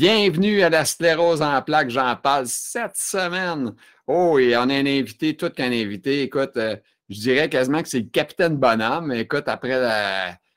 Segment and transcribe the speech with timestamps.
[0.00, 3.74] Bienvenue à la sclérose en plaques, j'en parle cette semaine.
[4.06, 6.22] Oh, et on a un invité, tout qu'un invité.
[6.22, 6.74] Écoute, euh,
[7.10, 9.12] je dirais quasiment que c'est le capitaine Bonhomme.
[9.12, 9.78] Écoute, après,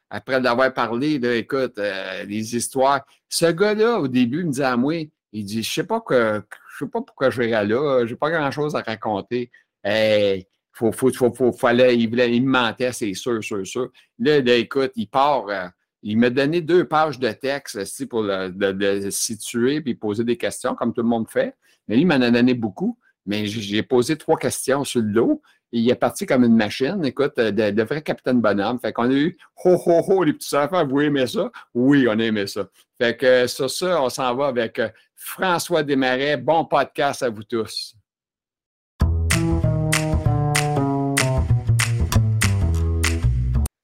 [0.10, 3.02] après l'avoir parlé, écoute, euh, les histoires.
[3.28, 4.94] Ce gars-là, au début, me disait à moi,
[5.34, 8.32] il dit, je sais pas que, je sais pas pourquoi je vais là, j'ai pas
[8.32, 9.52] grand-chose à raconter.
[9.84, 13.90] il faut, faut, faut, fallait, il, voulait, il me mentait, c'est sûr, sûr, sûr.
[14.20, 15.50] Là, écoute, il part.
[15.50, 15.68] Euh,
[16.04, 20.76] il m'a donné deux pages de texte aussi pour le, situer puis poser des questions,
[20.76, 21.56] comme tout le monde fait.
[21.88, 22.98] Mais lui, il m'en a donné beaucoup.
[23.26, 25.42] Mais j'ai posé trois questions sur le dos.
[25.72, 27.04] Et il est parti comme une machine.
[27.06, 28.80] Écoute, de, de vrai capitaine bonhomme.
[28.80, 31.50] Fait qu'on a eu ho, ho, ho, les petits enfants, vous aimez ça?
[31.74, 32.68] Oui, on a aimé ça.
[32.98, 36.38] Fait que sur ça, on s'en va avec euh, François Desmarais.
[36.38, 37.96] Bon podcast à vous tous.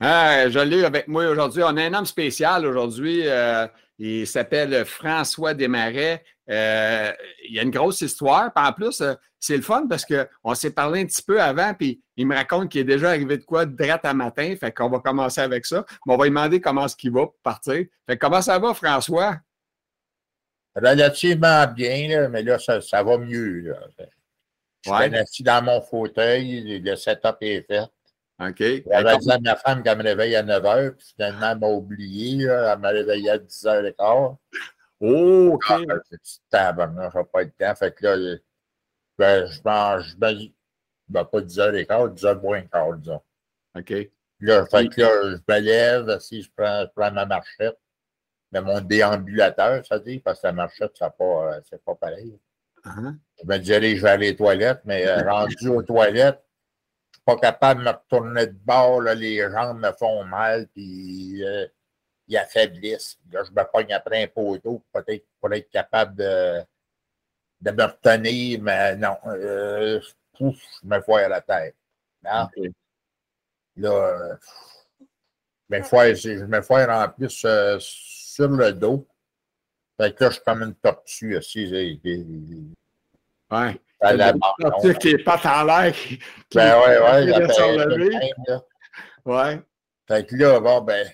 [0.01, 1.61] Ah, je l'ai avec moi aujourd'hui.
[1.63, 3.27] On a un homme spécial aujourd'hui.
[3.27, 6.23] Euh, il s'appelle François Desmarais.
[6.49, 7.11] Euh,
[7.45, 8.53] il y a une grosse histoire.
[8.53, 11.73] Puis en plus, euh, c'est le fun parce qu'on s'est parlé un petit peu avant,
[11.73, 14.55] puis il me raconte qu'il est déjà arrivé de quoi de à matin.
[14.57, 15.85] Fait qu'on va commencer avec ça.
[16.05, 17.85] Mais on va lui demander comment est-ce qu'il va pour partir.
[18.07, 19.37] Fait comment ça va, François?
[20.75, 23.75] Relativement bien, mais là, ça, va mieux.
[24.85, 27.83] Je suis assis dans mon fauteuil, le setup est fait.
[28.39, 28.57] OK.
[28.59, 31.67] J'avais dit à ma femme qu'elle me réveille à 9 h, puis finalement, elle m'a
[31.67, 32.43] oublié.
[32.45, 34.37] Elle m'a réveillé à 10 h 15
[35.01, 35.63] Oh, OK.
[35.69, 37.75] Ah, c'est table, je n'ai pas le temps.
[37.75, 38.37] Fait que là,
[39.17, 40.37] ben, je mange, ben,
[41.07, 43.21] ben, pas 10 h 15 10 h moins quart, disons.
[43.77, 43.93] OK.
[44.41, 47.77] Là, fait que là, je me lève, si je prends, je prends ma marchette,
[48.51, 52.39] mais mon déambulateur, ça dit, parce que la marchette, c'est pas, euh, pas pareil.
[52.85, 53.17] Uh-huh.
[53.41, 56.41] Je me dis, allez, je vais aller aux toilettes, mais euh, rendu aux toilettes,
[57.29, 61.67] pas capable de me retourner de bord, les jambes me font mal, puis euh,
[62.27, 63.19] ils affaiblissent.
[63.31, 66.61] Là, je me pogne après un poteau, peut-être pour être capable de,
[67.61, 70.01] de me retenir, mais non, euh,
[70.39, 70.45] je
[70.83, 71.75] me vois à la tête.
[72.23, 72.49] Là,
[73.75, 73.89] je
[75.69, 79.07] me foire, je me foire en plus euh, sur le dos.
[79.97, 81.99] Fait que là, je suis comme une tortue aussi.
[83.51, 83.81] Ouais.
[84.01, 84.97] À la bande.
[84.99, 85.93] qui est pas en l'air.
[86.53, 87.33] Ben ouais, ouais.
[89.25, 89.61] Ouais.
[90.07, 91.07] Fait que là, bon, ben,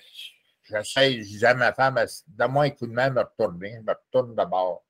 [0.64, 1.98] j'essaie, je disais à ma femme,
[2.28, 3.74] donne-moi un coup de main, me retourner.
[3.76, 4.84] Je me retourne d'abord.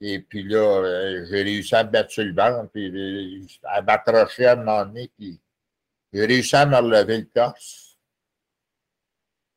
[0.00, 3.80] Et puis là, euh, j'ai réussi à me battre sur le ventre, puis euh, à
[3.80, 5.40] m'accrocher à un moment donné, puis
[6.12, 7.96] j'ai réussi à me relever le torse.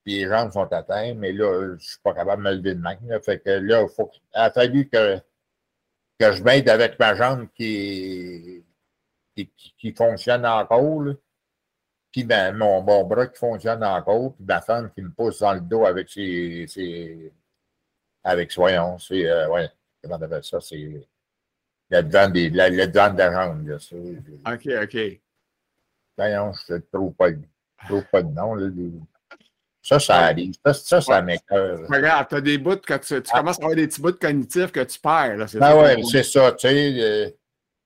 [0.05, 2.75] Puis les jambes sont atteintes, mais là, je ne suis pas capable de me lever
[2.75, 2.97] de main.
[3.25, 5.19] Fait que là, il a fallu que
[6.19, 8.63] que je m'aide avec ma jambe qui,
[9.35, 11.13] qui, qui fonctionne encore.
[12.11, 15.53] Puis ben, mon bon bras qui fonctionne encore, puis ma femme qui me pousse dans
[15.53, 16.65] le dos avec ses.
[16.67, 17.33] ses
[18.23, 19.25] avec, voyons, c'est.
[19.25, 19.69] Euh, ouais,
[20.01, 20.59] comment on appelle ça?
[20.59, 21.07] C'est
[21.89, 23.67] le devant, des, le devant de la jambe.
[23.67, 25.21] Là, ça, OK, OK.
[26.17, 27.29] Voyons, je ne trouve pas,
[27.85, 28.55] trouve pas de nom.
[28.55, 28.69] Là,
[29.87, 30.53] ça, ça arrive.
[30.65, 31.79] Ça, ça, ça m'écoeure.
[31.89, 33.37] Regarde, tu as des bouts que tu, tu ah.
[33.37, 35.37] commences à avoir des petits bouts cognitifs que tu perds.
[35.37, 36.51] Là, ben oui, c'est ça.
[36.51, 36.73] Tu sais,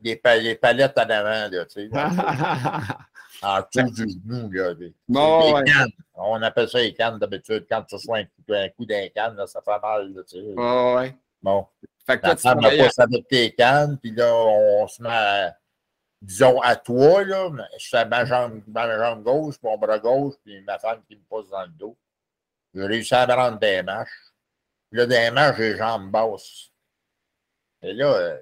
[0.02, 1.90] les, les, palettes en avant, là, tu sais.
[3.44, 4.74] en dessous du genou, là.
[4.74, 5.64] Les, ouais.
[5.64, 5.92] cannes.
[6.16, 7.68] On appelle ça les cannes d'habitude.
[7.70, 10.40] Quand tu reçois un coup, un coup d'un canne, là, ça fait mal, là, tu
[10.40, 10.54] sais.
[10.58, 11.16] Oh, ouais.
[11.40, 11.68] Bon.
[12.08, 15.56] Fait que toi, tu pousse avec tes cannes, puis là, on se met à
[16.22, 17.50] disons, à toi, là,
[17.80, 21.50] fais ma jambe, ma jambe gauche, mon bras gauche, puis ma femme qui me pousse
[21.50, 21.98] dans le dos.
[22.74, 24.34] J'ai réussi à me rendre des marches.
[24.90, 26.72] Puis là, des marches, j'ai les jambes basses.
[27.82, 28.40] Et là, euh,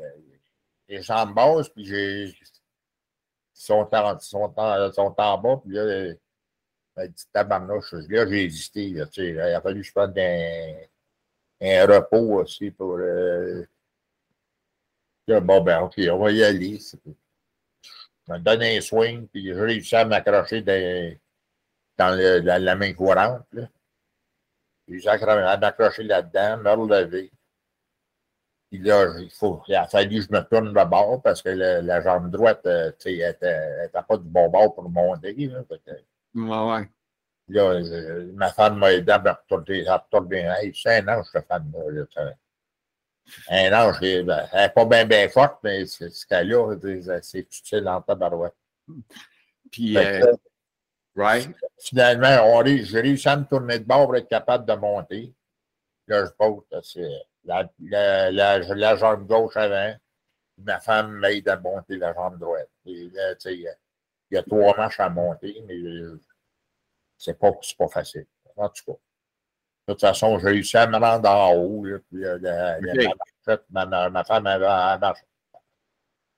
[0.88, 2.26] les jambes basses, puis j'ai.
[2.28, 6.16] Ils sont en, sont, en, sont bas, puis là, euh,
[6.96, 7.94] elle dit tabarnouche.
[7.94, 8.90] Là, j'ai hésité.
[8.92, 10.76] Là, il a fallu que je prenne un,
[11.62, 12.98] un repos aussi pour.
[13.00, 13.66] Euh,
[15.28, 16.80] bon, ben, OK, on va y aller
[18.30, 21.18] me donne un swing, puis j'ai réussi à m'accrocher dans
[21.98, 23.46] la, main courante.
[23.54, 23.68] J'ai
[24.88, 27.32] réussi à m'accrocher là-dedans, me relever.
[28.70, 31.50] Puis là, il, faut, il a fallu que je me tourne de bord parce que
[31.50, 33.36] la, jambe droite, euh, tu sais, elle
[33.82, 35.34] n'était pas du bon bord pour monter.
[35.34, 35.64] Là,
[36.36, 36.90] ouais, ouais.
[37.48, 37.82] Là,
[38.36, 39.90] ma femme m'a aidé à me retourner.
[39.90, 40.54] Retourner.
[40.62, 42.04] Hey, c'est un ange, cette femme-là.
[43.50, 48.02] Un ange, ben, elle n'est pas bien forte, mais ce qu'elle a, c'est utile dans
[48.02, 48.56] ta barouette.
[49.72, 50.34] Puis, euh,
[51.16, 51.50] right.
[51.80, 55.34] Finalement, j'ai réussi à me tourner de bord pour être capable de monter.
[56.08, 57.08] Là, je pose, c'est
[57.44, 59.96] la, la, la, jambe gauche avant.
[60.58, 62.70] Ma femme m'aide à monter la jambe droite.
[62.86, 63.12] il
[64.32, 65.76] y, a trois marches à monter, mais
[67.18, 68.26] c'est pas, pas facile.
[68.58, 69.00] En tout cas.
[69.90, 71.84] De toute façon, j'ai réussi à me rendre en haut.
[71.84, 73.16] Là, puis, euh, la- ma,
[73.88, 75.14] marchette, ma, femme avait la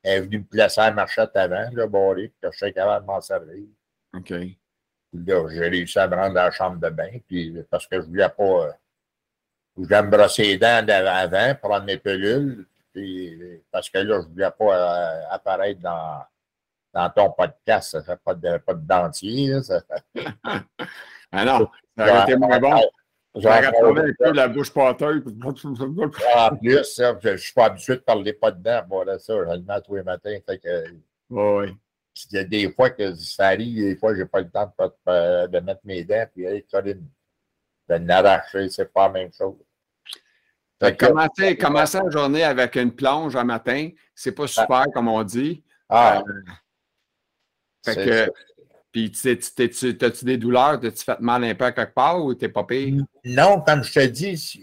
[0.04, 2.74] elle est venue me placer à la marchette avant, là, barré, puis que je suis
[2.74, 3.66] capable de m'en servir.
[4.16, 4.28] OK.
[4.28, 4.58] Puis
[5.28, 8.06] là, j'ai réussi à me rendre dans la chambre de bain, puis parce que je
[8.08, 8.44] voulais pas.
[8.44, 8.72] euh,
[9.78, 14.28] je voulais me brosser les dents avant, prendre mes pilules, puis parce que là, je
[14.28, 16.24] voulais pas euh, apparaître dans,
[16.94, 17.92] dans ton podcast.
[17.92, 19.48] Ça fait pas de, pas de dentier.
[19.50, 20.26] là, ça fait-
[21.34, 22.82] Ah non, ça aurait été moins bon.
[23.34, 25.24] Encore- retrouvé un peu la bouche pâteuse.
[26.36, 28.82] En plus, je ne suis pas habitué de parler pas dedans.
[28.88, 30.38] Bon, là, ça, je le mets tous les matins.
[30.46, 30.86] Fait que,
[31.30, 31.74] Oui.
[32.32, 35.60] il y a des fois que ça arrive, des fois, j'ai pas le temps de,
[35.60, 37.00] mettre mes dents, puis hey, Colin,
[37.90, 39.56] de l'arracher, c'est pas la même chose.
[40.82, 45.08] Fait que- Commencer, commencer la journée avec une plonge un matin, c'est pas super, comme
[45.08, 45.64] on dit.
[45.88, 46.42] ah, Euh,
[47.86, 48.32] fait que.
[48.92, 50.80] Puis, t'as-tu des douleurs?
[50.80, 53.04] T'as-tu fait mal un peu à quelque part ou t'es pas pire?
[53.24, 54.62] Non, comme je te dis,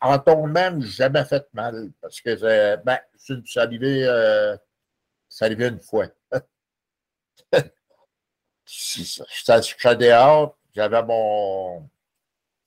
[0.00, 1.92] en tombant, je n'ai jamais fait mal.
[2.00, 4.56] Parce que ben, c'est c'est arrivé, euh,
[5.40, 6.06] arrivé une fois.
[8.66, 11.88] J'étais dehors, j'avais mon,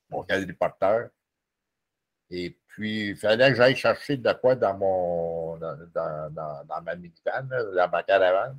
[0.10, 1.10] mon quadriporteur.
[2.30, 7.90] Et puis, il fallait que j'aille chercher de quoi dans mon dans, ma minivan, dans
[7.90, 8.58] ma caravane.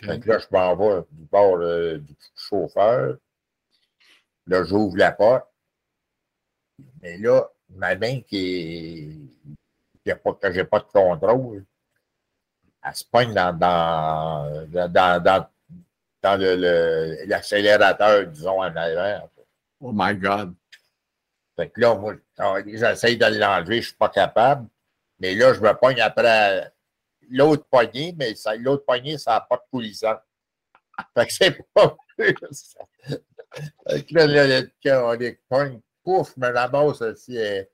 [0.00, 3.16] Fait que là, je m'en vais du bord euh, du chauffeur.
[4.46, 5.46] Là, j'ouvre la porte.
[7.02, 9.30] Mais là, ma main qui
[10.04, 10.14] est.
[10.40, 11.64] que j'ai pas de contrôle,
[12.82, 15.48] elle se pogne dans, dans, dans, dans,
[16.22, 16.40] dans
[17.26, 19.28] l'accélérateur, disons, en avant.
[19.80, 20.54] Oh my God.
[21.56, 22.14] Fait que là, moi,
[22.66, 24.68] j'essaye de l'enlever, je ne suis pas capable.
[25.18, 26.72] Mais là, je me pogne après
[27.30, 30.16] l'autre poignée, mais l'autre poignée, ça n'a pas de coulissant.
[31.16, 32.34] Fait que c'est pas plus.
[33.88, 37.64] Fait que là, là, là, on les pogne, pouf, je me ramasse aussi un,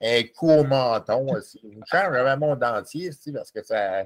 [0.00, 1.34] un coup au menton.
[1.34, 1.60] Aussi.
[1.64, 4.04] Une chance, j'avais mon dentier, aussi, parce que ça,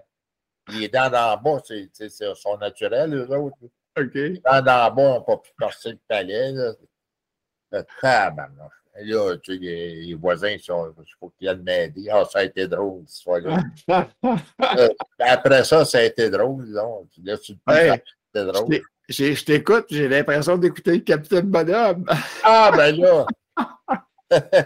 [0.68, 3.56] les dents d'en bas, c'est, sont naturelles, eux autres.
[3.96, 6.52] Les dents d'en bas n'ont pas pu percer le palais.
[6.52, 6.72] Là.
[7.72, 8.70] Le tabarnak.
[9.00, 12.08] Et Là, tu sais, les, les voisins, il faut qu'ils viennent m'aider.
[12.10, 13.58] Ah, ça a été drôle, cette fois-là.
[14.76, 14.88] Euh,
[15.20, 17.06] Après ça, ça a été drôle, disons.
[17.24, 17.96] Là, tu te Hey, ça a
[18.42, 18.80] été drôle.
[19.08, 22.04] Je t'écoute, j'ai l'impression d'écouter le capitaine Bonhomme.
[22.42, 23.26] Ah, ben là!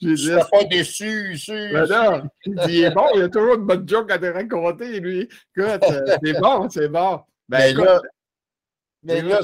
[0.00, 1.72] Je ne pas déçu, sûr.
[1.72, 2.22] ben là,
[2.68, 5.28] il est bon, il y a toujours une bonne joke à te raconter, lui.
[5.56, 7.20] Écoute, euh, c'est bon, c'est bon.
[7.48, 8.00] Ben, Mais écoute, là,
[9.02, 9.40] mais là,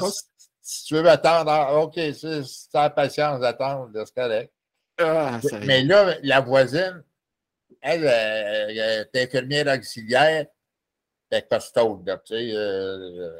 [0.65, 2.41] si, tu veux attendre, ah, OK, c'est
[2.71, 4.51] ta patience d'attendre, c'est correct.
[4.97, 5.65] ah, ça y est.
[5.67, 7.03] Mais là, la voisine,
[7.81, 8.77] elle, euh, elle
[9.13, 10.47] est infirmière auxiliaire,
[11.29, 12.51] elle est costaud, là, tu sais.
[12.55, 13.39] Euh,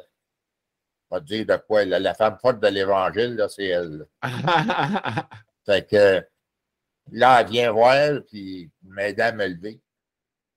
[1.09, 4.05] on va te dire de quoi, la femme forte de l'Évangile, c'est elle.
[4.21, 5.27] là.
[5.65, 6.23] Fait que
[7.11, 9.81] là, elle vient voir, puis m'aider à me lever.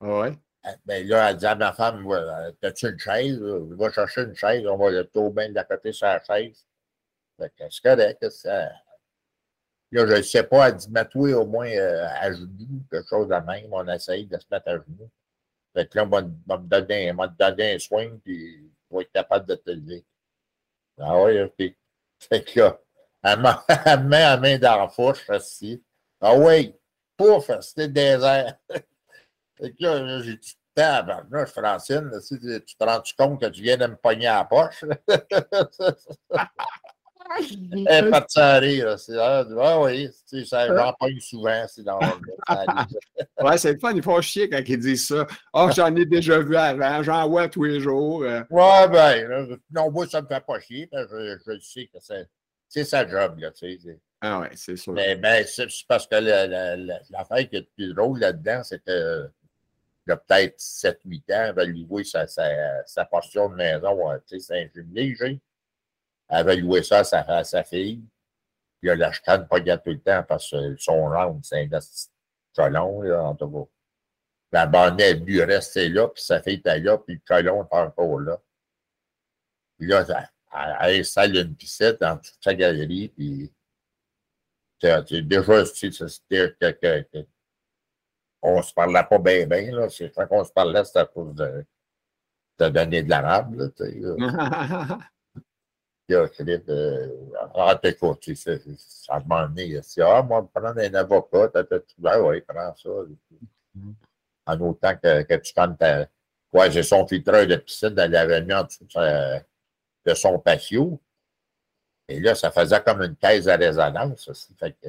[0.00, 0.38] ouais?
[0.84, 2.18] Ben là, elle dit à ma femme, Ouais,
[2.62, 3.40] as-tu une chaise?
[3.40, 3.58] là?
[3.76, 6.64] Va chercher une chaise, on va le taux bien la côté sur la chaise.
[7.38, 8.22] Fait que c'est correct.
[9.90, 13.28] Là, je ne sais pas, elle dit, mets-toi au moins euh, à genoux, quelque chose
[13.28, 13.72] de même.
[13.72, 15.10] On essaye de se mettre à genoux.
[15.74, 19.12] Fait que là, on va, me donner, on va donner un swing, puis vas être
[19.12, 20.04] capable de te lever.
[20.98, 21.14] Ah.
[22.20, 22.80] Fait que là,
[23.22, 25.24] elle me met la main dans la fourche.
[26.20, 26.74] Ah oui,
[27.16, 28.56] pouf, c'était désert.
[29.56, 33.62] Fait que là, j'ai dit, tabarnouche, Francine, si tu tu te rends compte que tu
[33.62, 34.84] viens de me pogner à la poche?
[37.86, 38.96] Elle est partie à rire.
[39.18, 41.64] ah, ah oui, tu sais, ça, j'en pogne souvent.
[41.68, 42.00] C'est dans.
[43.40, 45.24] Ouais, c'est le fun, ils font chier quand ils disent ça.
[45.52, 48.22] Oh, j'en ai déjà vu avant, j'en vois tous les jours.
[48.24, 48.42] euh.
[48.50, 50.88] ouais, ben, non, moi, ça me fait pas chier.
[50.88, 51.98] parce que je, je sais que
[52.68, 54.00] c'est, sa job, là, tu sais.
[54.20, 54.92] Ah ouais, c'est sûr.
[54.92, 58.62] Mais ben, c'est parce que la- la- la- l'affaire qui est le plus drôle là-dedans,
[58.64, 59.30] c'est que
[60.08, 64.40] il a peut-être 7-8 ans, elle avait loué sa, sa, portion de maison, euh, tu
[64.40, 65.38] sais, c'est un jume léger.
[66.28, 68.02] Elle avait loué ça à sa, à sa fille.
[68.80, 71.80] Puis elle la chicane pas tout le temps parce que son round, c'est un
[72.56, 73.70] colon, là, en tout cas.
[74.50, 77.76] La bonne est venue rester là, puis sa fille était là, puis le colon était
[77.76, 78.40] encore là.
[79.76, 83.52] Puis là, elle, elle installe une piscine dans toute sa galerie, puis
[84.80, 86.56] c'est- déjà, tu sais, c'était
[88.42, 89.88] on se parlait pas bien, bien, là.
[89.88, 91.64] C'est quand on se parlait, c'était à cause de,
[92.58, 93.98] de donner de l'arabe, là, tu sais.
[94.00, 94.98] là.
[96.06, 97.08] Puis là, Philippe, euh,
[97.54, 101.48] ah, t'écoutes, tu sais, ça a demandé, il a dit, ah, moi, prendre un avocat,
[101.52, 102.88] t'as tout, ah, oui, prends ça.
[104.46, 106.06] En autant que, que tu prennes ta,
[106.52, 109.40] ouais, j'ai son filtreur de piscine, elle l'avait mis en dessous de, sa-
[110.06, 110.98] de son patio.
[112.08, 114.54] Et là, ça faisait comme une caisse à résonance aussi.
[114.54, 114.88] Fait que,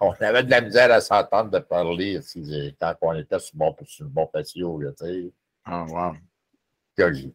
[0.00, 3.74] on avait de la misère à s'entendre de parler aussi, quand on était sur, mon,
[3.84, 4.78] sur le bon patio.
[4.80, 5.32] Là, tu sais.
[5.64, 6.12] Ah, wow.
[6.96, 7.34] Là, j'ai dit,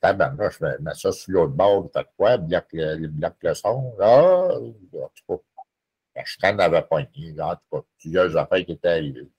[0.00, 2.36] tabarnak, je mets ça sur l'autre bord, fait quoi?
[2.36, 3.94] Bloc le, le, bloc le son.
[4.00, 5.42] Ah, en tout
[6.14, 7.34] cas, chicane n'avait pas été.
[7.40, 9.30] En tout cas, plusieurs affaires qui étaient arrivées.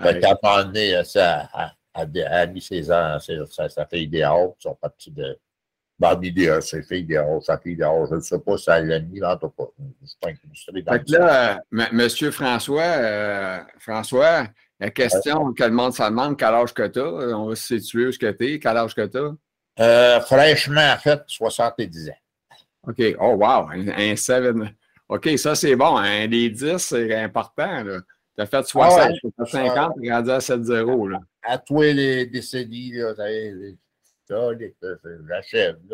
[0.00, 4.08] Fait qu'à un moment donné, ça a, a, a mis ses, ses, sa, sa fille
[4.08, 5.38] dehors, ils sont partis de.
[6.20, 9.00] Mis dehors, ses filles dehors, sa fille dehors, je ne sais pas si ça l'a
[9.00, 9.64] mis, en tout cas.
[10.02, 14.46] Je suis pas illustré dans Fait que là, M- Monsieur François, euh, François,
[14.78, 17.36] la question que le monde se demande, quel âge que tu as?
[17.36, 19.32] On va se situer où ce que tu es, quel âge que tu as?
[19.78, 22.12] Euh, fraîchement, en fait, 70 ans.
[22.88, 23.02] OK.
[23.20, 23.68] Oh, wow.
[23.70, 24.54] Un, un 7.
[25.08, 25.96] OK, ça, c'est bon.
[25.98, 27.84] Un des 10, c'est important.
[27.84, 29.18] Tu as fait 60, Ah ouais.
[29.20, 31.08] tu as fait 50, tu es rendu à 7-0.
[31.10, 31.18] là.
[31.42, 33.12] À toi les décennies, là,
[35.28, 35.76] j'achève.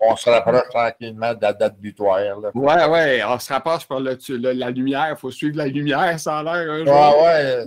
[0.00, 2.50] On se rapproche tranquillement de la date butoir, là.
[2.54, 3.22] ouais, ouais.
[3.24, 5.08] On se rapproche par le, tu- le- la lumière.
[5.10, 6.94] Il faut suivre la lumière, ça a l'air jour.
[6.96, 7.64] Ah ouais,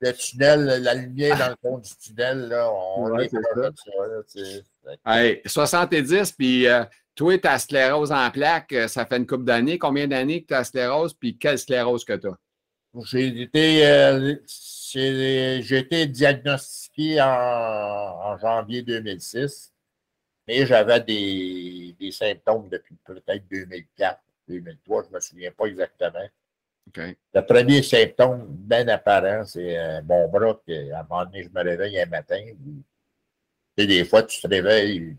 [0.00, 3.38] le tunnel, la lumière dans le fond du tunnel, là, on Ouais, est ça.
[3.56, 3.70] là,
[4.30, 4.64] tu sais.
[5.06, 6.84] Hey, 70, puis euh,
[7.14, 9.78] toi, ta sclérose en plaques, euh, ça fait une couple d'années.
[9.78, 12.36] Combien d'années que tu as sclérose, puis quelle sclérose que tu as?
[13.04, 14.34] J'ai été, euh,
[14.92, 19.72] j'ai été diagnostiqué en, en janvier 2006,
[20.46, 26.28] mais j'avais des, des symptômes depuis peut-être 2004, 2003, je ne me souviens pas exactement.
[26.96, 31.48] Le premier symptôme bien apparent, c'est euh, mon bras, que, à un moment donné, je
[31.50, 32.40] me réveille un matin.
[33.76, 35.14] des fois, tu te réveilles,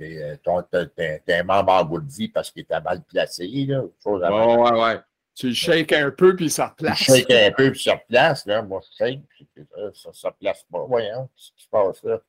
[1.26, 3.48] t'as un membre engourdi parce qu'il était mal placé.
[3.68, 5.00] Là, chose à Ouais, ouais, ouais.
[5.40, 6.98] Tu le shakes un peu, puis ça replace.
[6.98, 8.46] shake un peu, puis ça replace.
[8.46, 8.62] Là.
[8.62, 10.84] Moi, je shake, puis euh, ça ne place pas.
[10.84, 12.22] Voyons, qu'est-ce qui se passe là?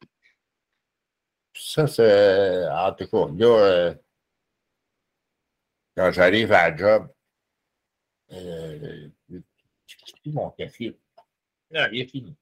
[1.53, 2.69] Puis ça, c'est.
[2.69, 3.95] En tout cas, là, euh,
[5.97, 7.09] quand j'arrive à la job,
[8.31, 9.43] euh, j'ai
[10.27, 10.97] mon café.
[11.73, 12.37] Non, il est fini.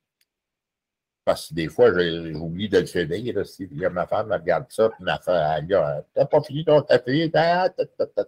[1.24, 3.36] Parce que des fois, j'oublie de le finir.
[3.36, 6.26] Là, si là, ma femme elle regarde ça, puis ma femme, elle dit Ah, T'as
[6.26, 7.30] pas fini ton café?
[7.30, 8.24] Ta, ta, ta, ta.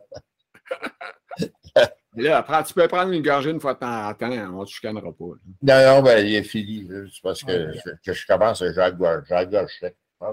[2.16, 4.30] Là, après, tu peux prendre une gorgée une fois de temps en temps.
[4.30, 5.24] On ne te chicanera pas.
[5.62, 5.90] là.
[5.90, 6.88] Non, non, ben, il est fini.
[7.12, 8.76] C'est parce que, je, que je commence à que-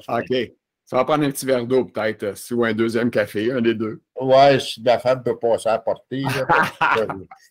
[0.10, 0.52] OK.
[0.90, 3.60] Ça va prendre un petit verre d'eau, peut-être, euh, si- ou un deuxième café, un
[3.60, 4.02] des deux.
[4.22, 6.16] Ouais, si ma femme peut passer à parce que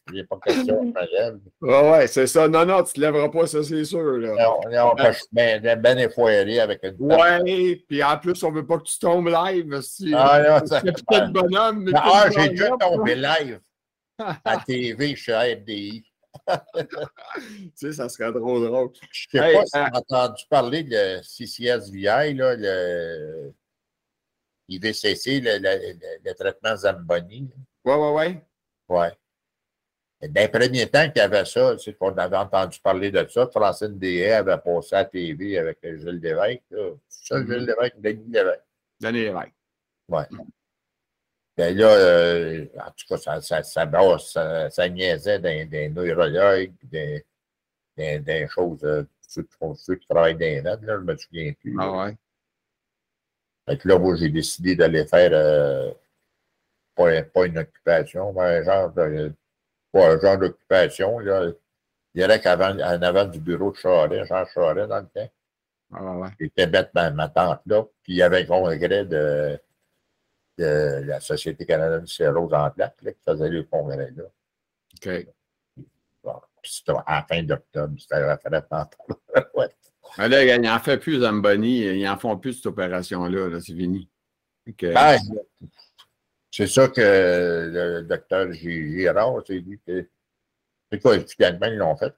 [0.08, 1.40] il n'y a pas question de madame.
[1.60, 2.48] Ouais, ouais, c'est ça.
[2.48, 4.00] Non, non, tu ne te lèveras pas, ça, c'est sûr.
[4.16, 4.32] Là.
[4.42, 8.56] Non, non, parce que bien, bien effoiré avec une Ouais, puis en plus, on ne
[8.56, 9.80] veut pas que tu tombes live.
[9.82, 11.84] Si, Ah, non, ça- Capitaine Bonhomme.
[11.84, 13.60] mais Ah, j'ai déjà tombé live
[14.18, 16.04] à TV chez RDI.
[16.76, 18.90] Tu sais, ça serait trop drôle.
[19.10, 23.52] Je ne sais Hey, pas si tu euh, as entendu parler de CCSVI, là, le
[24.68, 27.50] IVCC, le, le, le- le traitement Zamboni.
[27.84, 28.42] Ouais, ouais, ouais.
[28.88, 29.06] Oui.
[30.30, 33.46] Dans les premiers temps qu'il y avait ça, c'est qu'on avait entendu parler de ça.
[33.48, 36.62] Francine Deshaies avait passé à la TV avec Gilles Lévesque.
[36.70, 36.90] là.
[37.08, 37.46] Ça, Mhm.
[37.46, 38.64] Gilles Lévesque, Denis Lévesque.
[39.00, 39.52] Denis Lévesque.
[41.56, 45.88] Ben là, euh, en tout cas, ça, ça, ça, brosse, ça, ça niaisait des, des
[45.88, 47.24] neurologues, des,
[47.96, 49.46] des, des choses, euh, ceux,
[49.76, 51.76] ceux qui travaillent dans les notes, là, je me souviens plus.
[51.80, 51.92] Ah là.
[51.92, 52.16] ouais.
[53.68, 55.90] Fait que là, moi, j'ai décidé d'aller faire euh,
[56.94, 59.32] pas, pas une occupation, mais un genre de,
[59.92, 61.18] pas un genre d'occupation.
[61.18, 61.50] Là.
[62.14, 65.30] Y aurait qu'avant, en avant du bureau de Charest, Jean Charest, dans le temps.
[65.92, 66.28] Ah ouais.
[66.38, 67.84] J'étais bête ma, ma tante là.
[68.02, 69.60] Puis il y avait un congrès de,
[70.58, 74.24] de la Société canadienne de sclérose en plaques là, qui faisait le congrès là.
[74.94, 75.26] OK.
[76.24, 78.38] Bon, c'était à la fin d'octobre, c'était la
[79.54, 79.68] ouais.
[80.18, 81.80] Mais là, il n'en fait plus, Zamboni.
[81.80, 83.48] Ils n'en font plus, cette opération-là.
[83.48, 84.08] Là, c'est fini.
[84.68, 84.82] OK.
[84.92, 85.18] Ben,
[86.50, 87.00] c'est ça que
[87.70, 90.08] le docteur Girard, c'est lui que.
[90.90, 92.14] C'est quoi, finalement, ils l'ont fait,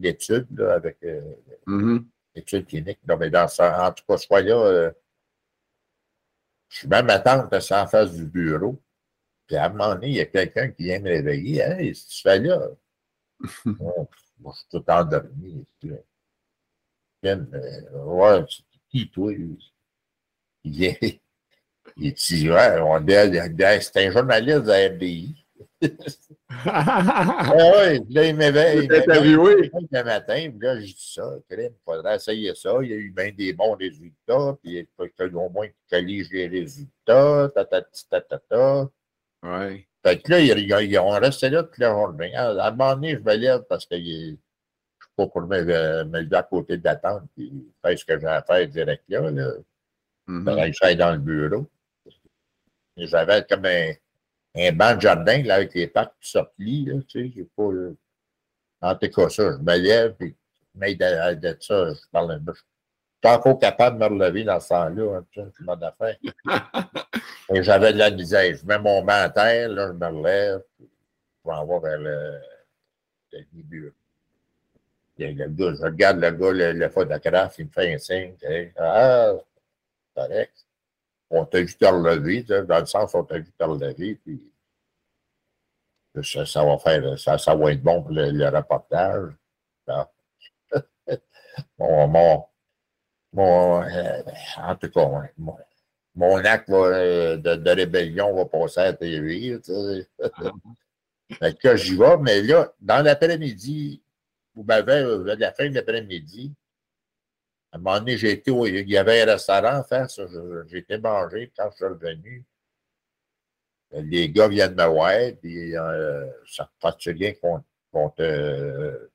[0.00, 1.20] l'étude, là, avec euh,
[1.66, 2.04] Mhm.
[2.34, 2.98] l'étude clinique.
[3.08, 4.90] Non, mais dans ça, en tout cas, fois-là, euh,
[6.68, 8.80] je suis même à tante en face du bureau.
[9.46, 11.60] Puis à un moment donné, il y a quelqu'un qui vient me réveiller.
[11.60, 12.68] Hey, que tu fais là?
[13.64, 14.08] Bon,
[14.40, 15.66] moi, je suis tout endormi.
[17.24, 18.44] Euh, ouais,
[18.90, 19.32] qui, toi?
[19.32, 19.58] Il
[20.64, 20.94] vient.
[21.96, 23.14] Il dit, ouais, on dit,
[23.80, 25.46] c'est un journaliste de la RDI.
[26.48, 28.84] Ah ouais, là, il m'éveille.
[28.84, 29.70] interviewé.
[29.90, 32.78] Le matin, puis là, je dis ça, il faudrait essayer ça.
[32.82, 35.74] Il y a eu bien des bons résultats, puis il faut que au moins qu'ils
[35.90, 38.88] colligent les résultats, ta ta ta ta ta.
[39.42, 39.86] Ouais.
[40.04, 42.34] Fait que là, ils, ont resté là toute la journée.
[42.34, 44.38] À à un moment donné, je me lève parce que je ne suis
[45.16, 47.50] pas pour me, me lever à côté de la tente et
[47.82, 49.30] faire ce que j'ai à faire direct là.
[49.30, 49.52] là.
[50.28, 50.96] Mm -hmm.
[50.96, 51.66] dans le bureau.
[52.96, 53.92] J'avais comme un,
[54.56, 56.88] un, banc de jardin là, avec les pattes qui sortent-lit.
[57.08, 57.70] Tu sais, j'ai pas.
[58.82, 60.36] En tout cas, ça, je me lève, puis
[60.76, 62.52] mais de, de, ça, je parle un peu.
[62.54, 66.16] Je suis encore capable de me relever dans ce temps-là, hein, tu sais, d'affaires.
[67.54, 68.54] Et j'avais de la misère.
[68.54, 70.62] Je mets mon banc à terre, là, je me relève,
[71.42, 72.38] pour en voir vers le,
[73.32, 73.92] le début.
[75.18, 78.34] Le, le gars, je regarde le gars, le, le photographe, il me fait un signe.
[78.76, 79.32] Ah,
[80.14, 80.65] correct.
[81.30, 84.40] On t'a vu te relever, dans le sens où on t'a vu te relever, puis
[86.22, 89.32] ça, ça, va faire, ça, ça va être bon pour le, le reportage.
[91.78, 92.44] mon, mon,
[93.32, 94.22] mon euh,
[94.56, 95.56] en tout cas, mon,
[96.14, 99.60] mon acte va, de, de, rébellion va passer à la TV.
[101.60, 104.00] Que j'y vais, mais là, dans l'après-midi,
[104.54, 106.54] vous m'avez, à la fin de l'après-midi,
[107.72, 110.20] à un moment donné, j'ai été, il y avait un restaurant en face,
[110.68, 112.44] j'ai été manger quand je suis revenu.
[113.92, 116.68] Les gars viennent me voir, puis euh, ça
[117.00, 119.10] fait bien qu'on qu te,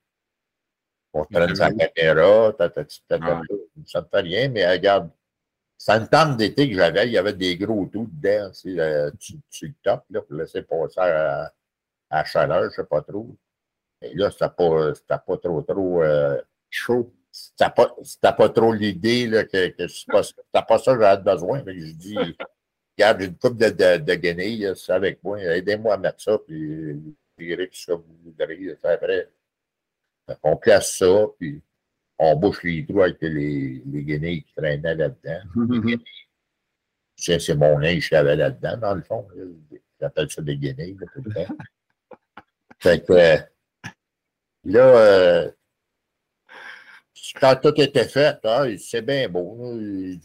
[1.13, 2.55] qu te prenne sa caméra,
[3.85, 5.09] ça ne fait rien, mais regarde,
[5.77, 8.51] c'est une tente d'été que j'avais, il y avait des gros trous dedans,
[9.19, 11.51] tu, tu le top, là, pour laisser passer à,
[12.11, 13.35] à chaleur, je ne sais pas trop.
[14.01, 17.13] Et là, c'était pas, pas trop, trop euh, chaud.
[17.31, 17.95] C'était pas,
[18.33, 21.63] pas trop l'idée que, que c'était pas ça que j'avais besoin.
[21.63, 22.17] Mais je dis,
[22.97, 26.37] regarde, j'ai une coupe de, de, de guenilles, c'est avec moi, aidez-moi à mettre ça,
[26.37, 27.01] puis
[27.37, 28.77] je dirais que ça vous voudrez.
[28.83, 29.29] Après,
[30.43, 31.61] on place ça, puis
[32.19, 35.39] on bouche les trous avec les, les guenilles qui traînaient là-dedans.
[37.15, 39.27] c'est mon linge qui avait là-dedans, dans le fond.
[39.99, 41.55] J'appelle ça des guenilles, tout le temps.
[42.79, 43.13] Fait que
[44.63, 45.51] là, euh,
[47.39, 49.55] quand tout était fait, hein, c'est bien beau.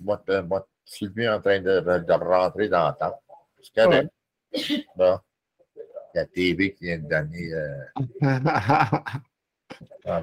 [0.03, 3.21] Moi, moi, je suis venu en train de, de rentrer dans le temps.
[3.63, 4.11] C'est correct.
[4.97, 5.19] Bon.
[6.15, 7.53] La TV qui vient de donner.
[7.53, 7.85] Euh...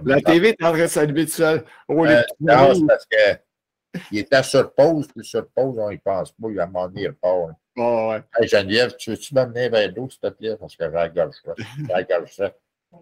[0.03, 1.63] la TV est en train de s'allumer tout seul.
[1.87, 6.31] Oh, euh, non, c'est parce qu'il était sur pause, puis sur pause, on n'y pense
[6.31, 6.47] pas.
[6.49, 7.51] Il a demandé il repart.
[7.75, 8.23] Oh, ouais.
[8.39, 10.57] Hey, Geneviève, tu veux-tu m'amener vers l'eau, s'il te plaît?
[10.57, 11.67] Parce que j'ai la gorge faite.
[11.77, 12.59] J'ai la gorge faite.
[12.91, 12.99] Oui,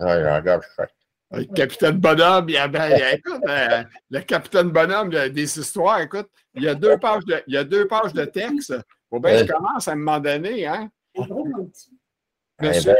[0.00, 0.92] j'ai la gorge faite.
[1.36, 5.28] Le capitaine Bonhomme, il y a, ben, écoute, euh, le capitaine Bonhomme, il y a
[5.28, 8.24] des histoires, écoute, il y a deux pages de, il y a deux pages de
[8.24, 8.74] texte.
[9.10, 10.88] Faut bien que je commence à un moment donné, hein?
[12.60, 12.94] Monsieur,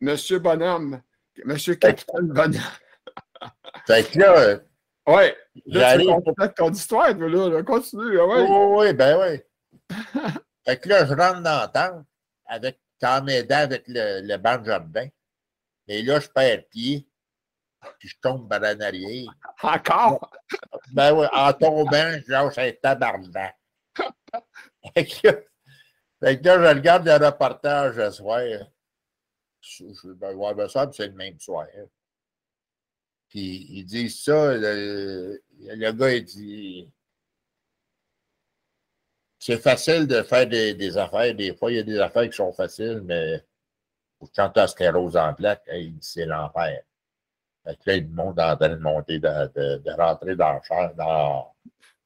[0.00, 1.00] Monsieur Bonhomme,
[1.44, 2.60] Monsieur Capitaine Bonhomme.
[3.86, 4.58] Fait que là,
[5.08, 5.22] oui.
[5.98, 7.62] Tu complètes ton histoire, là, là.
[7.62, 8.20] Continue.
[8.20, 8.46] Ouais.
[8.48, 9.96] Oui, oui, ben oui.
[10.66, 12.04] fait que là, je rentre dans la tente
[12.46, 14.58] avec, en m'aidant avec le, le banc
[15.88, 17.08] Et là, je perds pied.
[17.98, 19.32] Puis je tombe par en arrière.
[19.62, 20.30] Encore?
[20.92, 23.56] Ben oui, en tombant, je lâche un tabarnak.
[24.94, 25.46] fait, que,
[26.20, 28.40] fait que là, je regarde le reportage ce soir.
[29.60, 31.66] Je, je, ben, ouais, ben ça, c'est le même soir.
[33.28, 36.90] Puis ils disent ça, le, le gars, il dit
[39.38, 41.34] c'est facile de faire des, des, affaires.
[41.34, 43.42] Des fois, il y a des affaires qui sont faciles, mais
[44.34, 45.62] quand tu as sclérose en plaque,
[46.00, 46.80] c'est l'enfer.
[47.64, 50.54] Fait que là, le monde est en train de monter, de, de, de rentrer dans
[50.54, 51.54] le champ, dans,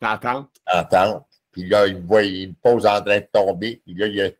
[0.01, 0.51] la tente.
[0.73, 1.27] En tente.
[1.53, 3.83] Puis là, il me voit, il me pose en train de tomber.
[3.85, 4.37] Puis là, il,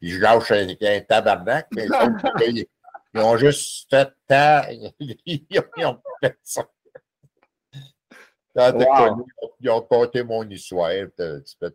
[0.00, 1.66] il je lâche un, un tabarnak.
[1.74, 1.86] Mais
[2.46, 2.66] ils,
[3.14, 4.62] ils ont juste fait tant.
[5.26, 6.62] Ils ont fait ça.
[8.54, 9.26] Wow.
[9.60, 11.72] Ils ont compté mon histoire, petit peu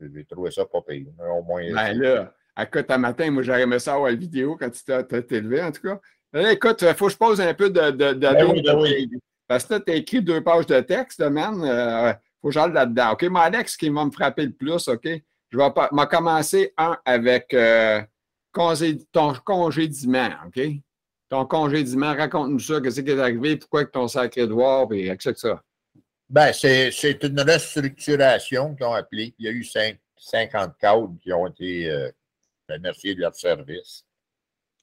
[0.00, 1.06] J'ai trouvé ça pas pire.
[1.18, 1.62] Au moins.
[1.72, 5.40] Ben là, écoute, un matin, moi, j'aurais aimé ça voir la vidéo quand tu t'es
[5.40, 6.00] levé, en tout cas.
[6.32, 8.78] Là, écoute, il faut que je pose un peu de, de, de, ben oui, ben
[8.78, 9.10] oui.
[9.46, 11.60] Parce que tu as écrit deux pages de texte, man.
[11.62, 13.12] Il euh, faut que j'aille là-dedans.
[13.12, 15.08] OK, moi, Alex, qui va me frapper le plus, OK?
[15.50, 18.02] Je vais pas, commencer un avec euh,
[19.12, 20.60] ton congédiement, OK?
[21.28, 25.54] Ton congédiement, raconte-nous ça, qu'est-ce qui est arrivé, pourquoi ton sacré devoir, et etc.
[26.28, 29.34] Ben, c'est une restructuration qu'ils ont appelée.
[29.38, 29.64] Il y a eu
[30.16, 32.10] 50 cadres qui ont été euh,
[32.74, 34.04] remerciés de leur service.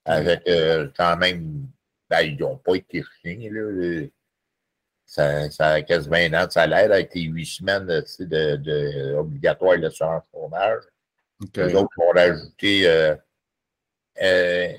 [0.05, 1.67] Avec euh, quand même,
[2.09, 3.49] ben, ils n'ont pas été chiens.
[3.51, 4.07] Là,
[5.05, 9.13] ça, ça, a quasiment un an de salaire avec les huit semaines de, de, de
[9.15, 10.83] obligatoires de chômage.
[11.43, 11.67] Okay.
[11.67, 13.15] Les autres ont rajouté euh,
[14.21, 14.73] euh,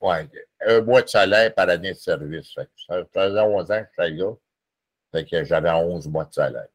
[0.00, 0.28] ouais,
[0.66, 2.54] un mois de salaire par année de service.
[2.54, 4.32] Ça faisait 11 ans que j'étais là.
[5.12, 6.68] Fait que j'avais 11 mois de salaire.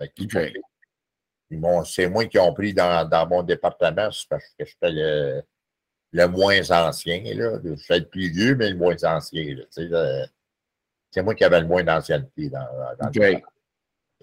[0.00, 0.54] Okay.
[1.84, 5.42] C'est moi qui ont pris dans, dans mon département, c'est parce que j'étais le,
[6.12, 7.22] le moins ancien.
[7.34, 7.58] Là.
[7.64, 9.56] Je suis le plus vieux, mais le moins ancien.
[9.70, 12.66] C'est moi qui avais le moins d'ancienneté dans,
[12.98, 13.42] dans okay.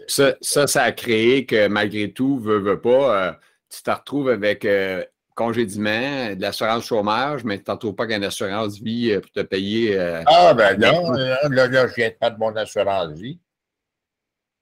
[0.07, 3.31] Ça, ça, ça, a créé que malgré tout, veut, veut pas, euh,
[3.67, 8.23] tu te retrouves avec euh, congédiement, de l'assurance chômage, mais tu n'en trouves pas qu'une
[8.23, 9.97] assurance vie euh, pour te payer.
[10.27, 13.39] ah, ben non, là, là, je viens de perdre mon assurance vie.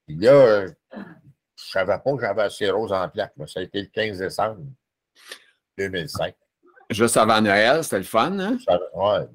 [0.08, 0.68] Puis là,
[1.66, 3.34] je ne savais pas que j'avais assez rose en plaque.
[3.48, 4.62] Ça a été le 15 décembre
[5.78, 6.36] 2005.
[6.90, 8.58] Juste avant Noël, c'était le fun, hein?
[8.94, 9.26] Oui,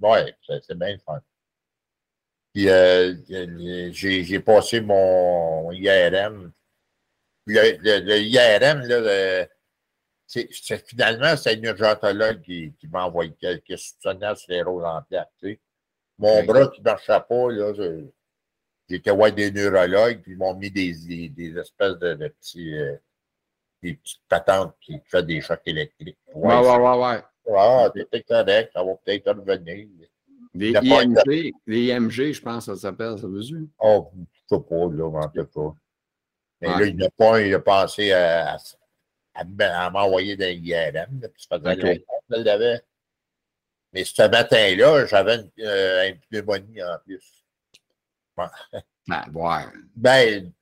[0.00, 1.20] ouais, c'est bien le fun.
[2.52, 3.14] Puis euh,
[3.92, 6.52] j'ai passé mon IRM.
[7.46, 9.46] Le, le, IRM, là,
[10.86, 15.30] finalement, c'est une urgentologue qui, qui m'a envoyé quelques soupçonnaires sur les roses en plaques.
[16.18, 17.72] Mon bras qui ne marchait pas, là,
[18.88, 22.74] j'étais voir des neurologues, puis ils m'ont mis des, des, espèces de, petits.
[22.76, 22.96] Euh,
[23.82, 26.18] des petites patentes qui font des chocs électriques.
[26.34, 27.22] Ouais, ouais, ouais, ouais.
[27.56, 29.86] Ah, t'es correct, ça va peut-être revenir.
[30.54, 33.68] Les IMG, les IMG, je pense que ça s'appelle, ça veut dire?
[33.78, 35.76] Oh, je sais pas, là, en tout cas.
[36.60, 38.56] Mais là, il n'a pas, il a pensé à,
[39.34, 42.04] à, m'envoyer dans l'IRM, puis ça faisait okay.
[42.30, 42.82] longtemps l'avait.
[43.92, 47.37] Mais ce matin-là, j'avais une, euh, une, pneumonie en plus.
[49.06, 49.64] Ben, ouais.
[49.96, 50.52] Ben,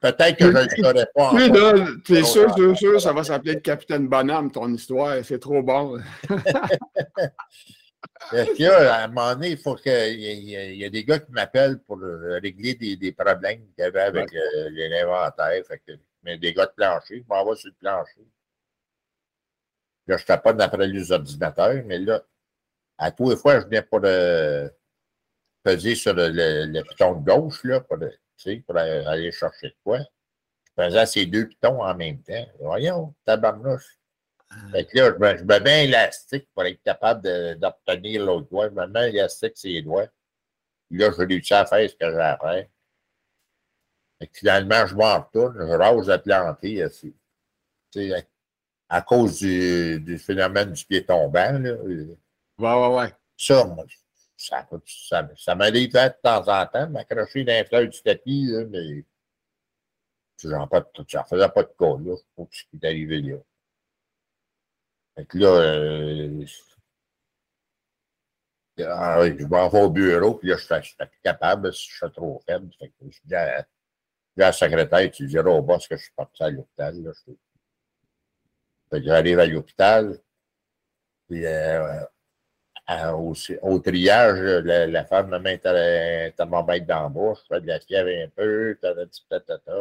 [0.00, 1.32] peut-être que je ne le saurais pas.
[1.32, 1.72] Oui, là,
[2.04, 5.16] t'es sûr, sûr, sûr, ça va s'appeler le Capitaine Bonhomme, ton histoire.
[5.24, 5.98] C'est trop bon.
[8.32, 11.78] là, à un moment donné, il faut qu'il y, y, a des gars qui m'appellent
[11.80, 14.30] pour régler des, des problèmes qu'il y avait avec
[14.70, 15.62] l'inventaire.
[16.22, 18.26] Mais des gars de plancher, je m'en vais sur le plancher.
[20.06, 22.22] Là, je pas d'après les ordinateurs, mais là,
[22.98, 24.70] à tous les fois, je venais pour le,
[25.62, 29.98] peser sur le, le, piton de gauche, là, pour, pour aller chercher de quoi.
[29.98, 32.46] Je faisais ces deux pitons en même temps.
[32.60, 33.98] Voyons, tabarnouche.
[34.72, 38.68] Fait que là, je me, je me mets élastique pour être capable d'obtenir l'autre doigt.
[38.68, 40.08] Je me mets élastique sur les doigts.
[40.90, 42.66] Là, je réussis à faire ce que j'ai à faire.
[44.20, 47.14] Et finalement, je m'en retourne, je rase la plantée aussi.
[47.92, 48.26] sais,
[48.88, 51.58] à cause du, du, phénomène du pied tombant.
[51.58, 52.16] Là, ouais,
[52.58, 53.14] ouais, ouais.
[53.36, 53.84] Ça, moi,
[54.40, 58.64] ça, ça, ça m'arrive de temps en temps m'accrocher dans les fleurs du tapis, là,
[58.64, 59.04] mais
[60.42, 60.66] j'en
[61.24, 63.36] faisais pas de cas, là, pour ce qui est arrivé là.
[65.14, 66.46] Fait que là, euh,
[68.78, 72.12] ah, je vais avoir au bureau, puis là, je suis plus capable, si je suis
[72.12, 72.70] trop faible.
[72.78, 73.66] Fait que je dis à,
[74.36, 76.96] la secrétaire, tu diras au boss que je suis parti à l'hôpital.
[77.02, 77.12] Là,
[78.90, 80.18] fait que j'arrive à l'hôpital,
[81.28, 82.00] puis euh,
[83.14, 87.60] au, au, triage, la, la femme me met un thermomètre dans la bouche, je fais
[87.60, 88.76] de la fièvre un peu,
[89.28, 89.72] tatata.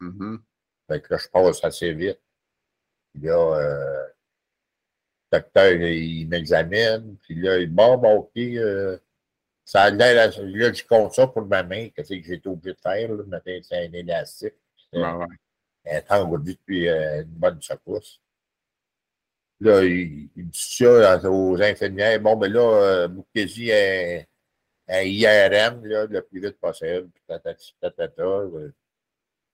[0.00, 0.38] Mm -hmm.
[0.88, 2.20] Fait que là, je passe assez vite.
[3.12, 4.06] Puis là, euh,
[5.32, 8.98] le docteur, il m'examine, puis là, il dit Bon, bon, OK, euh,
[9.64, 10.32] ça a l'air.
[10.40, 13.58] Là, je compte ça pour ma main, qu'est-ce que j'étais obligé de faire, là, matin,
[13.62, 14.54] c'est un élastique.
[14.92, 15.26] Ouais.
[15.84, 18.20] Elle est engourdie depuis euh, une bonne secousse.
[19.60, 22.20] Là, il, il, dit ça aux infirmières.
[22.20, 24.28] Bon, ben là, euh, Boukesi est
[24.88, 27.10] un IRM, là, le plus vite possible.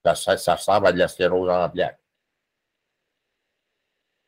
[0.04, 2.00] Ça, ça, ça ressemble à de la sclérose en plaques.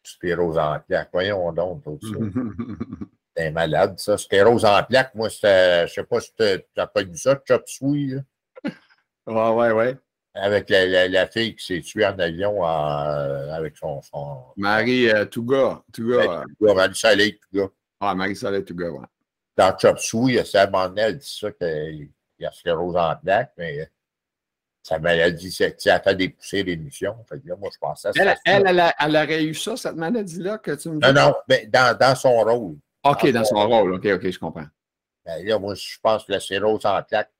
[0.03, 1.11] Sclérose en plaques.
[1.13, 2.19] Voyons donc, tout ça.
[3.35, 4.17] T'es malade, ça.
[4.17, 6.45] Sclérose en plaques, moi, je ne sais pas si tu
[6.77, 8.17] n'as pas vu ça, Chop Suey.
[9.27, 9.99] Ouais, ouais, ouais
[10.37, 14.01] avec la, la, la, fille qui s'est tuée en avion en, avec son.
[14.03, 15.83] son Marie euh, Touga.
[15.93, 16.45] Touga.
[16.59, 17.69] Touga, Marie-Soleil Touga.
[18.01, 19.07] Ah, Marie-Soleil Touga, ouais.
[19.57, 23.91] Dans Chop Suey, ça elle dit ça qu'il y a sclérose en plaques, mais
[24.83, 27.17] sa maladie, ça a fait des poussées d'émission.
[27.29, 30.73] Fait que là, moi, je pensais elle, elle, elle, aurait eu ça, cette maladie-là, que
[30.73, 31.01] tu me dis?
[31.01, 32.77] Non, non, mais dans, dans son rôle.
[33.03, 33.95] OK, dans, dans son, son rôle.
[33.95, 34.67] OK, OK, je comprends.
[35.27, 37.33] Ben là, moi, je pense que la sclérose en plaques,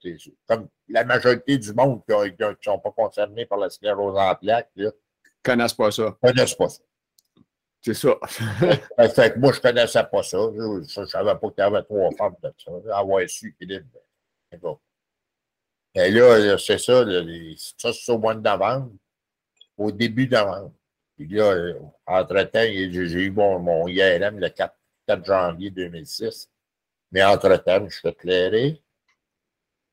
[0.45, 4.69] comme la majorité du monde qui ne sont pas concernés par la sclérose en plaques,
[4.75, 4.89] ne
[5.41, 6.17] connaissent pas ça.
[6.21, 6.81] Connaissent pas ça.
[7.81, 8.17] C'est ça.
[8.27, 10.37] fait que moi, je ne connaissais pas ça.
[10.37, 12.97] Je ne savais pas qu'il y avait trois femmes de ça.
[12.97, 13.83] Avoir su qu'il est.
[15.95, 17.05] Et là, c'est ça,
[17.77, 18.91] ça c'est au mois de novembre,
[19.77, 20.73] au début novembre.
[21.15, 21.73] Puis là,
[22.05, 24.75] entre-temps, j'ai eu mon, mon IRM le 4,
[25.07, 26.49] 4 janvier 2006.
[27.11, 28.81] Mais entre-temps, je suis éclairé.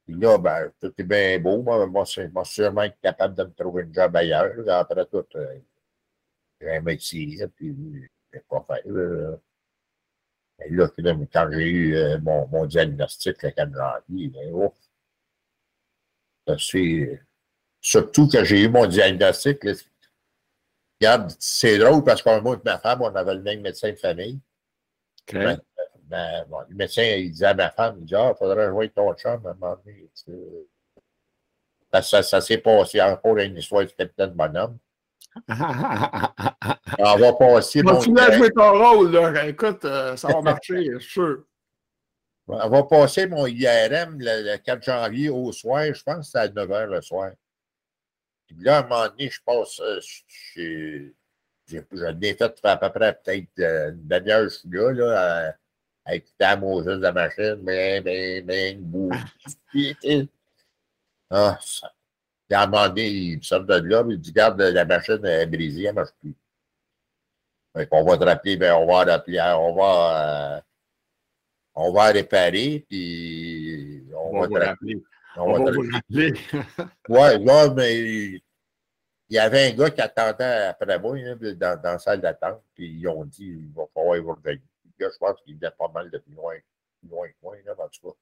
[0.04, 1.62] Puis là, ben, tout est bien beau.
[1.62, 4.52] Moi, moi, je suis sûrement être capable de me trouver une job ailleurs.
[4.68, 5.58] Après tout, euh,
[6.60, 7.74] j'ai un métier, puis
[8.32, 8.82] je vais pas faire.
[8.86, 9.36] Là.
[10.64, 10.88] Et là,
[11.32, 14.74] quand j'ai eu euh, mon, mon, diagnostic le 4 janvier, ben, oh,
[16.58, 17.20] c'est
[17.80, 19.64] surtout que j'ai eu mon diagnostic.
[19.64, 19.72] Là,
[21.00, 23.96] regarde, c'est drôle parce que moi et ma femme, on avait le même médecin de
[23.96, 24.40] famille.
[25.22, 25.38] Okay.
[25.38, 25.60] Ben,
[26.14, 28.88] ben, bon, le médecin, il disait à ma femme, il dit Ah, il faudrait jouer
[28.90, 30.08] ton chum à un moment donné.
[31.90, 34.78] Parce que ça, ça s'est passé encore une histoire du capitaine Bonhomme.
[35.48, 37.82] On va passer.
[37.82, 39.46] mon Continue à jouer ton rôle, là?
[39.46, 41.44] Écoute, euh, ça va marcher, je suis sûr.
[42.46, 45.84] On va passer mon IRM le, le 4 janvier au soir.
[45.92, 47.30] Je pense que c'est à 9 h le soir.
[48.46, 49.80] Puis là, à un moment donné, je passe.
[49.80, 50.22] euh, je-
[50.54, 51.14] j'ai-
[51.92, 55.54] J'en ai fait à peu près peut-être euh, une demi-heure, je suis là, là,
[56.12, 57.58] écouter la Moses de la machine.
[57.62, 59.10] Mais, mais, bouh.
[61.30, 61.90] Ah, ça.
[62.48, 65.46] Puis à un moment donné, il sort de là, il dit Garde, la machine est
[65.46, 66.34] brisée, elle ne marche plus.
[67.76, 70.56] Fait qu'on va te rappeler, ben, on va rappeler, on va.
[70.56, 70.60] euh,
[71.74, 75.02] on va réparer, puis on, On va va te rappeler.
[75.36, 76.34] on On va va te rappeler.
[77.08, 78.42] Ouais, là, mais il
[79.30, 82.86] y avait un gars qui attendait après moi là, dans, dans la salle d'attente, puis
[83.00, 84.60] ils ont dit il va falloir vous revenir.
[84.98, 86.56] Gars, je pense qu'il venait pas mal de plus loin,
[87.00, 88.16] plus loin que moi, là, en tout cas.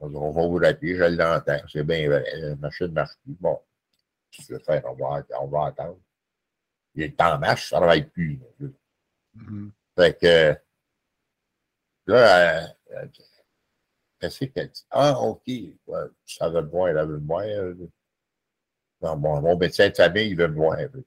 [0.00, 1.60] On va vous rappeler, je l'entends.
[1.68, 3.34] C'est bien vrai, la machine ne marche plus.
[3.38, 3.60] Bon,
[4.30, 4.82] qu'est-ce que je vais faire?
[4.90, 6.00] On va, on va attendre.
[6.94, 8.40] Il est en marche, ça ne travaille plus.
[8.58, 8.68] là.
[9.34, 9.72] Mhm.
[9.96, 10.56] Fait que
[12.06, 13.06] là, euh,
[14.18, 14.86] qu'est-ce qu'elle dit?
[14.90, 15.42] Ah, OK.
[16.26, 17.44] Ça veut le voir, elle veut le voir.
[19.02, 20.78] Non, mon, mon médecin de famille, il veut me voir.
[20.92, 21.04] Bon.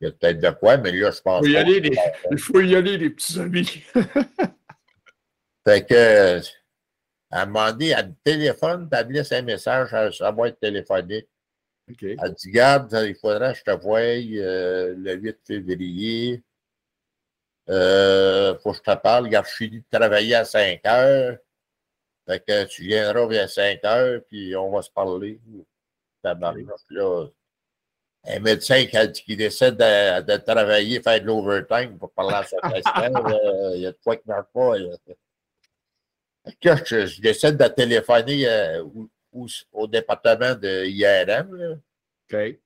[0.00, 1.98] Il y a peut-être de quoi, mais là, je pense Faut y aller, les-
[2.30, 3.82] Il faut y aller, les petits amis.
[5.66, 6.38] Fait que,
[7.30, 10.48] à un moment donné, elle me téléphone, elle me laisse un message, ça, ça va
[10.48, 11.26] être téléphonique.
[11.90, 12.02] OK.
[12.02, 16.42] Elle dit, garde, il faudrait que je te voie euh, le 8 février.
[17.68, 19.28] Euh, faut que je te parle.
[19.28, 21.38] Garde, je finis de travailler à 5 heures.
[22.28, 25.40] Fait que tu viendras vers 5 heures, puis on va se parler.
[26.22, 27.26] Tabarnak, là.
[28.28, 32.56] Un médecin qui, qu'il essaie de, de travailler, faire de l'overtime pour parler à son
[32.62, 34.74] patient, là, il y a de quoi qui ne marche pas.
[36.84, 41.54] je, je décide de téléphoner euh, au, au- au département de IRM.
[41.54, 41.74] Là.
[42.32, 42.58] OK.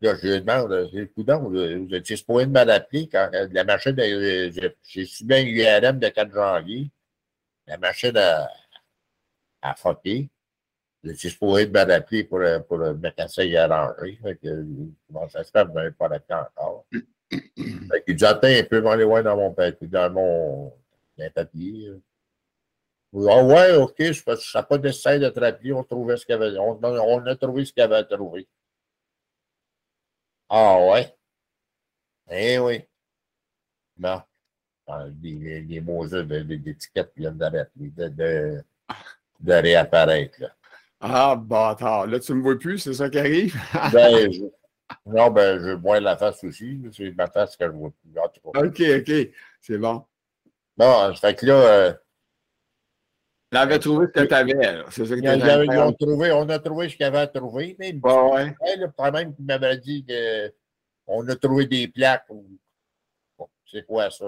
[0.00, 3.46] Là, je lui demande, euh, c'est coudon, là, vous étiez supposé de m'adapter quand euh,
[3.52, 4.50] la machine, euh,
[4.84, 6.90] j'ai- subi un URM le 4 janvier.
[7.68, 8.48] La machine a,
[9.62, 10.28] a fucké.
[11.04, 14.18] Étiez supposé de m'adapter pour, euh, pour le mécanicien y arranger.
[14.22, 14.64] Fait que, euh,
[15.08, 16.84] comment ça se fait, vous n'avez pas adapté encore.
[16.90, 20.72] fait qu'il dit, attends un peu, je vais aller voir dans mon papier, dans mon
[21.18, 22.00] dans euh.
[23.14, 26.56] Ah ouais, OK, que ça pas nécessaire de rappeler, on trouvait ce qu'il avait.
[26.58, 28.48] On, on a trouvé ce qu'il avait à trouver.
[30.48, 31.14] Ah ouais?
[32.30, 32.84] Eh oui.
[34.04, 34.26] Ah,
[35.22, 38.64] Les, les, mots d'étiquette viennent d'arrêter, de, de,
[39.40, 40.40] de réapparaître.
[40.40, 40.54] Là.
[41.02, 42.06] Ah, bâtard.
[42.06, 43.54] Là, tu me vois plus, c'est ça qui arrive?
[43.92, 44.44] Ben, je-
[45.06, 46.80] non, ben, je vois la face aussi.
[46.92, 48.18] C'est ma face que je vois plus.
[48.20, 48.60] En tout cas.
[48.60, 49.30] OK, OK.
[49.60, 50.04] C'est bon.
[50.76, 51.92] Bon, fait que là, euh,
[53.50, 54.84] Elle avait trouvé ce que tu avais.
[54.90, 57.76] C'est ça que ils, ont- trouvé, on a trouvé ce qu'il y avait à trouver,
[57.78, 58.56] mais ouais.
[58.60, 62.26] Ouais, le problème qu'il m'avait dit qu'on a trouvé des plaques.
[62.28, 64.24] Bon, c'est quoi ça?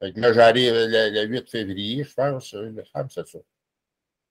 [0.00, 2.52] Fait que là, j'arrive le, le 8 février, je pense.
[2.54, 3.38] Me semble que c'est ça.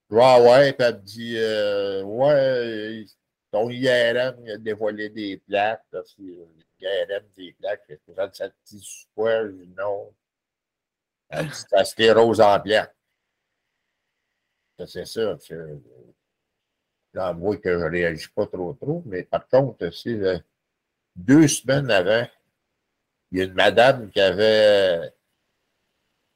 [0.10, 3.06] Je ah ouais, puis elle me dit euh, Ouais,
[3.52, 5.84] ton IRM a dévoilé des plaques.
[5.92, 6.46] Là, c'est, euh,
[6.80, 7.84] L'IRM des plaques.
[7.88, 9.46] Fait que ça, dit quoi?
[9.48, 10.14] Je non.
[11.30, 12.96] Elle dit la sclérose en plaques.
[14.86, 15.38] C'est ça.
[15.40, 15.56] c'est-
[17.16, 20.38] j'avoue que je ne réagis pas trop trop, mais par contre, c'est euh,
[21.16, 22.28] deux semaines avant,
[23.32, 25.14] il y a une madame qui avait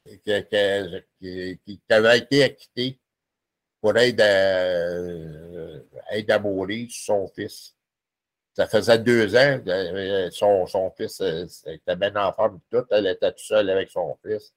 [0.04, 3.00] qui- qui avait été acquittée
[3.82, 7.76] pour aide à, aide à mourir son fils.
[8.54, 13.08] Ça faisait deux ans, euh, son, son fils euh, était bien en forme, tout, elle
[13.08, 14.54] était toute seule avec son fils.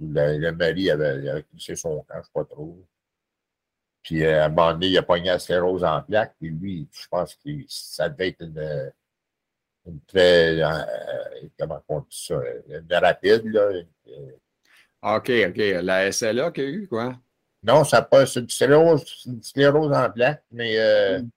[0.00, 1.44] Le, le mari avait, avait
[1.76, 2.84] son camp, je ne sais pas trop.
[4.02, 6.34] Puis euh, à un moment donné, il a pogné la sclérose en plaques.
[6.38, 8.92] Puis lui, je pense que ça devait être une,
[9.86, 10.62] une très.
[10.62, 12.40] euh, comment on dit ça?
[12.68, 13.82] Une rapide, là.
[15.02, 15.56] OK, OK.
[15.82, 17.16] La SLA qu'il y a eu, quoi?
[17.62, 18.26] Non, ça pas.
[18.26, 21.30] C'est une sclérose, une sclérose en plaques, mais euh, Mm.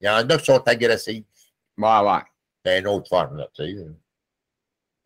[0.00, 1.24] il y en a qui sont agressifs.
[1.78, 2.20] Ouais, ouais.
[2.64, 3.86] C'est une autre forme, là, tu sais.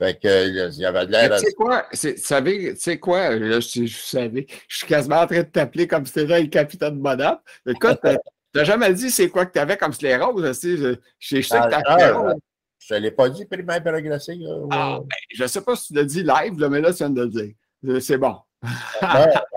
[0.00, 1.30] Fait que, euh, il y avait de l'air.
[1.38, 1.86] Tu sais quoi?
[1.92, 3.30] Tu sais quoi?
[3.36, 4.46] Là, je, je savais.
[4.66, 7.38] Je suis quasiment en train de t'appeler comme si c'était le capitaine Bonhomme.
[7.66, 8.16] Écoute, t'as-
[8.52, 10.42] t'as jamais dit c'est quoi que tu avais comme sclérose.
[10.58, 10.96] tu sais, Je,
[11.40, 12.34] je sais que t'as cœur, sclérose.
[12.80, 14.34] Je ne l'ai pas dit, primaire progressif.
[14.40, 14.56] là.
[14.72, 17.10] Ah, ben, je sais pas si tu l'as dit live, là, mais là, tu viens
[17.10, 17.54] de le dire.
[17.86, 18.36] Euh, C'est bon.
[18.64, 18.70] Ouais.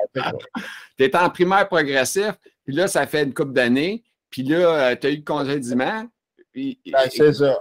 [0.97, 2.31] Tu es en primaire progressif,
[2.65, 6.05] puis là, ça fait une couple d'années, puis là, tu as eu le congédiement.
[6.51, 7.59] Puis, Ben, c'est ça.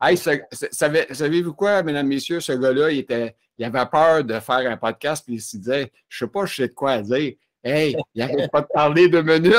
[0.00, 4.22] Hey, ça- ça- savez- savez-vous quoi, mesdames, messieurs, ce gars-là, il, était, il avait peur
[4.24, 6.98] de faire un podcast, puis il se disait, je sais pas, je sais de quoi
[7.02, 9.52] dire, Hey, il n'arrête pas de parler deux minutes.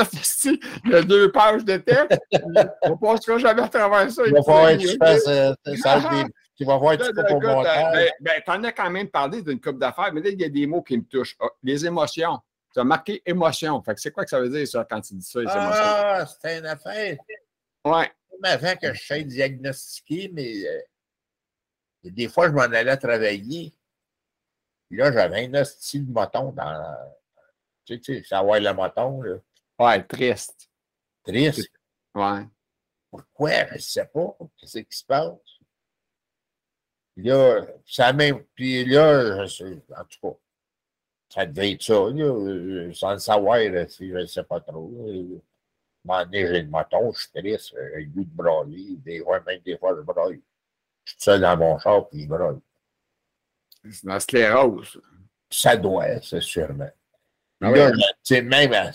[0.86, 2.18] Il y a deux pages de texte.
[2.82, 4.22] On ne passera jamais à travers ça.
[4.26, 6.00] Il va falloir que tu fasses euh, ça.
[6.60, 9.58] Tu vas voir, tu peux pour mon Ben, ben t'en as quand même parlé d'une
[9.58, 11.34] coupe d'affaires, mais là, il y a des mots qui me touchent.
[11.40, 12.38] Ah, les émotions.
[12.74, 13.82] Tu as marqué émotion.
[13.82, 15.82] Fait que c'est quoi que ça veut dire, ça, quand tu dis ça, les émotions?
[15.82, 17.16] Ah, c'est une affaire.
[17.86, 18.12] Ouais.
[18.28, 20.80] C'est une affaire que je sais diagnostiquer, mais euh,
[22.04, 23.72] des fois, je m'en allais travailler.
[24.90, 26.94] Puis là, j'avais un hostie de moton dans.
[27.86, 29.36] Tu sais, tu sais, savoir le moton, là.
[29.78, 30.68] Ouais, triste.
[31.24, 31.70] Triste.
[32.14, 32.46] Ouais.
[33.10, 33.66] Pourquoi?
[33.68, 34.36] Je ne sais pas.
[34.58, 35.38] Qu'est-ce qui se passe?
[37.22, 38.42] Là, ça même.
[38.54, 40.36] Puis là, je, en tout cas,
[41.28, 44.90] ça devait être ça, là, sans le savoir, là, je ne sais pas trop.
[45.06, 45.12] Là.
[46.08, 48.96] À un moment donné, j'ai le moton, je suis triste, j'ai le goût de brailler.
[48.96, 50.40] Des fois, même des fois, je braille.
[51.04, 52.58] Je suis seul dans mon char, puis je braille.
[53.90, 55.00] C'est dans la sclérose.
[55.50, 56.90] Ça doit, c'est sûrement.
[57.60, 57.92] Ah Là, ouais.
[57.92, 58.90] tu sais, même, à-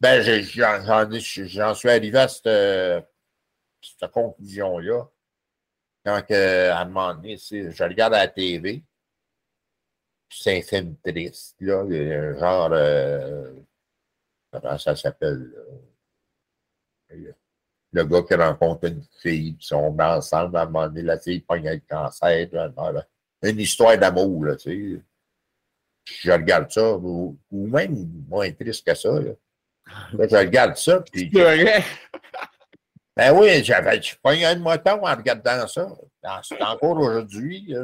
[0.00, 3.06] ben, j'en suis arrivé à cette,
[3.80, 5.08] cette conclusion-là.
[6.04, 8.82] Quand, que, à un moment donné, je regarde à la TV,
[10.28, 11.84] c'est un film triste, là,
[12.38, 13.52] genre, euh,
[14.50, 15.62] comment ça s'appelle, là?
[17.10, 17.34] Le-
[17.94, 21.18] le gars qui rencontre une fille, puis ils sont ensemble, à un moment donné, la
[21.18, 23.06] fille pogne le cancer, alors, là,
[23.42, 25.02] une histoire d'amour, là, tu sais.
[26.04, 27.94] Je regarde ça, ou, ou même
[28.28, 29.32] moins triste que ça, là.
[30.14, 31.28] Là, je regarde ça, puis.
[33.16, 35.86] Ben oui, j'avais, je pognais un moton en regardant ça.
[36.42, 37.74] C'est encore aujourd'hui.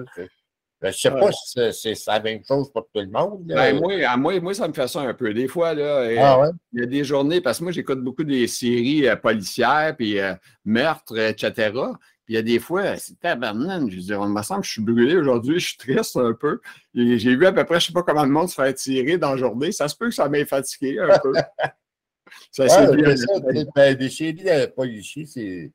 [0.81, 3.43] Je ne sais pas si c'est- la même chose pour tout le monde.
[3.45, 5.35] Ben, moi, à moi, moi, ça me fait ça un peu.
[5.35, 6.49] Des fois, là, ah ouais?
[6.73, 10.21] il y a des journées, parce que moi, j'écoute beaucoup des séries euh, policières, puis
[10.21, 11.73] euh, meurtres, etc.
[11.73, 13.91] Puis il y a des fois, c'est tabarnane.
[13.91, 16.33] Je veux dire, on me semble que je suis brûlé aujourd'hui, je suis triste un
[16.33, 16.61] peu.
[16.95, 19.19] J'ai vu à peu près, je ne sais pas comment le monde se fait tirer
[19.19, 19.73] dans la journée.
[19.73, 21.33] Ça se peut que ça m'ait fatigué un peu.
[22.53, 23.41] ça Ouais, s'est bien c'est ça,
[23.75, 25.71] ben, des séries de policiers, c'est.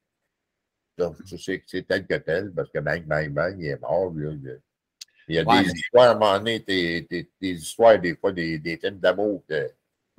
[1.66, 4.12] C'est tel que tel, parce que bang, bang, bang, il est mort.
[4.16, 4.32] là.
[5.28, 5.64] Il y a- Ouais.
[5.64, 9.00] des histoires, à un moment donné, des, des- des histoires, des fois, des, des films
[9.00, 9.42] d'amour.
[9.50, 9.54] que-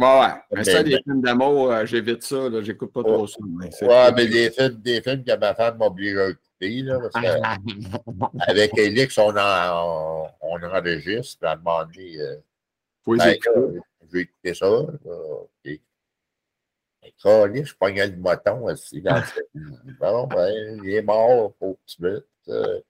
[0.01, 0.29] Ouais, ouais.
[0.51, 2.49] Mais ça, Ben, des films d'amour, euh, j'évite ça.
[2.49, 2.61] là.
[2.62, 3.37] J'écoute pas trop ça.
[3.47, 6.99] mais c'est- Ouais, mais des films, des films que ma femme m'oblige à écouter, là,
[6.99, 7.31] parce que
[8.51, 12.37] avec Elix, on, en, on, on enregistre, puis à un moment donné, euh,
[13.07, 13.51] ben, écouter.
[13.55, 14.66] là, je vais écouter ça.
[14.66, 15.77] là.
[17.23, 22.25] Je pognais le moton aussi dans le Bon, ben, il est mort, pauvre petit bête.
[22.49, 22.81] Euh,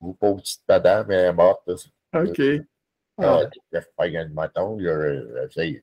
[0.00, 1.68] ou pauvre petite madame, elle est morte.
[2.14, 2.40] OK.
[3.18, 3.42] Ah,
[3.72, 5.82] je pognais le moton, j'essaye.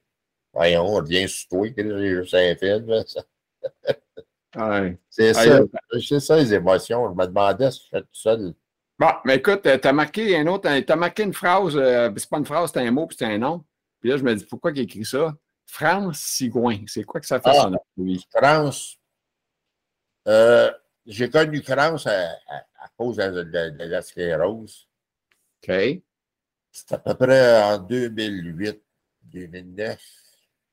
[0.54, 3.04] Voyons, on revient sur toi, que j'ai juste un film.
[4.56, 4.98] Ouais.
[5.10, 5.62] C'est ça,
[5.98, 7.10] c'est ça les émotions.
[7.10, 8.54] Je me demandais si je suis tout seul.
[9.00, 12.30] Bon, mais écoute, tu as marqué un autre, tu as marqué une phrase, euh, c'est
[12.30, 13.64] pas une phrase, c'est un mot, puis c'est un nom.
[14.00, 15.34] Puis là, je me dis, pourquoi il a écrit ça?
[15.72, 16.80] France Sigouin.
[16.88, 17.62] C'est quoi que ça fait, Ah.
[17.62, 18.18] son nom?
[18.30, 18.98] France,
[20.28, 20.72] euh,
[21.06, 24.88] j'ai connu France à, à- à cause de, de- de la sclérose.
[25.64, 26.02] OK.
[26.72, 28.82] C'était à peu près en 2008,
[29.24, 30.02] 2009,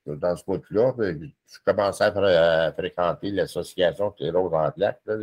[0.07, 0.93] dans ce bout-là.
[0.93, 5.01] puis Je commençais à, fré- à fréquenter l'association sclérose en plaques.
[5.07, 5.17] là.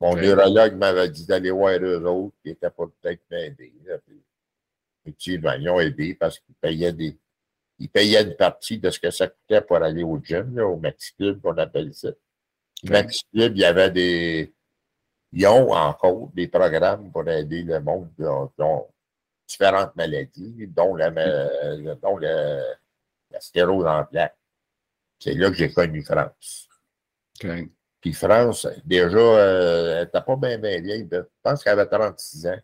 [0.00, 0.20] Mon Ok.
[0.22, 3.72] neurologue m'avait dit d'aller voir eux autres qui étaient pas peut-être m'aider.
[5.04, 7.16] Effectivement, ils ont aidé parce qu'ils payaient des.
[7.82, 10.76] Ils payaient une partie de ce que ça coûtait pour aller au gym, là, au
[10.76, 12.10] Maxi Club, qu'on appelle ça.
[13.32, 14.54] Club, il y avait des.
[15.32, 18.88] Ils ont encore des programmes pour aider le monde qui ont,
[19.48, 22.62] différentes maladies, dont la, ma- dont la,
[23.32, 24.38] la sclérose en plaques.
[25.18, 26.68] C'est là que j'ai connu France.
[28.00, 31.08] Puis France, déjà, euh, elle n'était pas bien, bien vieille.
[31.10, 32.60] Je pense qu'elle avait 36 ans.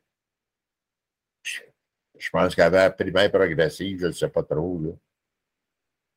[1.43, 4.81] Je, pense qu'elle avait bien progressive, je ne sais pas trop.
[4.81, 4.91] Là.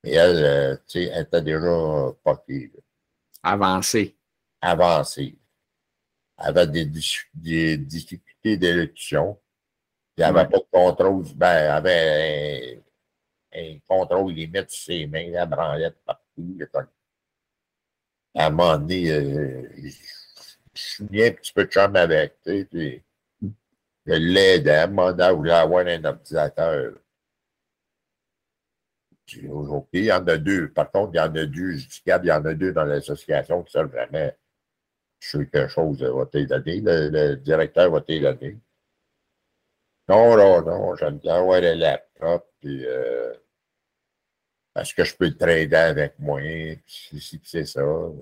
[0.04, 2.82] Mais elle, euh, tu sais, elle était déjà poquée, là,
[3.44, 4.16] Avancé.
[4.62, 5.38] avancée.
[6.38, 6.86] Elle avait des,
[7.34, 9.40] des difficultés d'élocution.
[10.16, 10.50] Puis elle n'avait Ouais.
[10.50, 11.26] pas de contrôle.
[11.36, 12.82] Ben, elle avait
[13.54, 16.58] un, un contrôle limite sur ses mains, elle branlait partout.
[18.34, 19.90] À un moment donné, euh, je
[20.74, 23.04] je suis bien un petit peu de chambre avec, tu sais, puis
[24.06, 26.94] je l'aidais, à un moment donné, elle voulait avoir un ordinateur.
[29.50, 30.70] OK, il y en a deux.
[30.70, 31.76] Par contre, il y en a deux,
[32.06, 34.38] Gab, il y en a deux dans l'association qui servent jamais.
[35.20, 38.58] Je quelque chose va donner, le, le directeur va te donner.
[40.08, 43.34] Non, non, non, j'aime bien avoir le laptop, puis euh,
[44.76, 46.42] est-ce que je peux le trader avec moi,
[46.88, 47.86] si, puis c'est ça.
[47.86, 48.22] OK.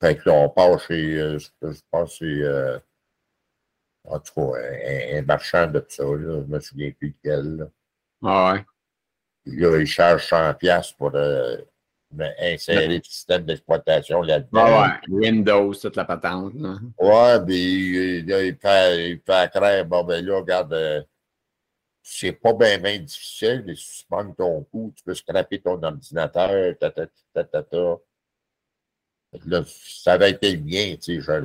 [0.00, 2.78] Fait que là, on part chez, euh, je, pense c'est, euh,
[4.04, 7.56] en tout cas, un, un marchand de ça, là, je me souviens plus de quel.
[7.56, 7.66] là.
[8.22, 8.64] Ah ouais.
[9.50, 11.56] Puis là, il charge 100$ pour euh,
[12.38, 14.64] insérer le système d'exploitation là-dedans.
[14.64, 16.54] Ah ouais, Windows, toute la patente.
[16.54, 16.76] Là.
[16.98, 21.02] Ouais, puis il, il, fait, il fait craindre, bon, ben là, regarde, euh,
[22.00, 26.90] c'est pas bien, bien difficile, tu manques ton coup, tu peux scraper ton ordinateur, ta,
[26.90, 27.96] ta, ta, ta, ta.
[29.46, 31.36] Là, ça avait été le mien, tu sais, genre,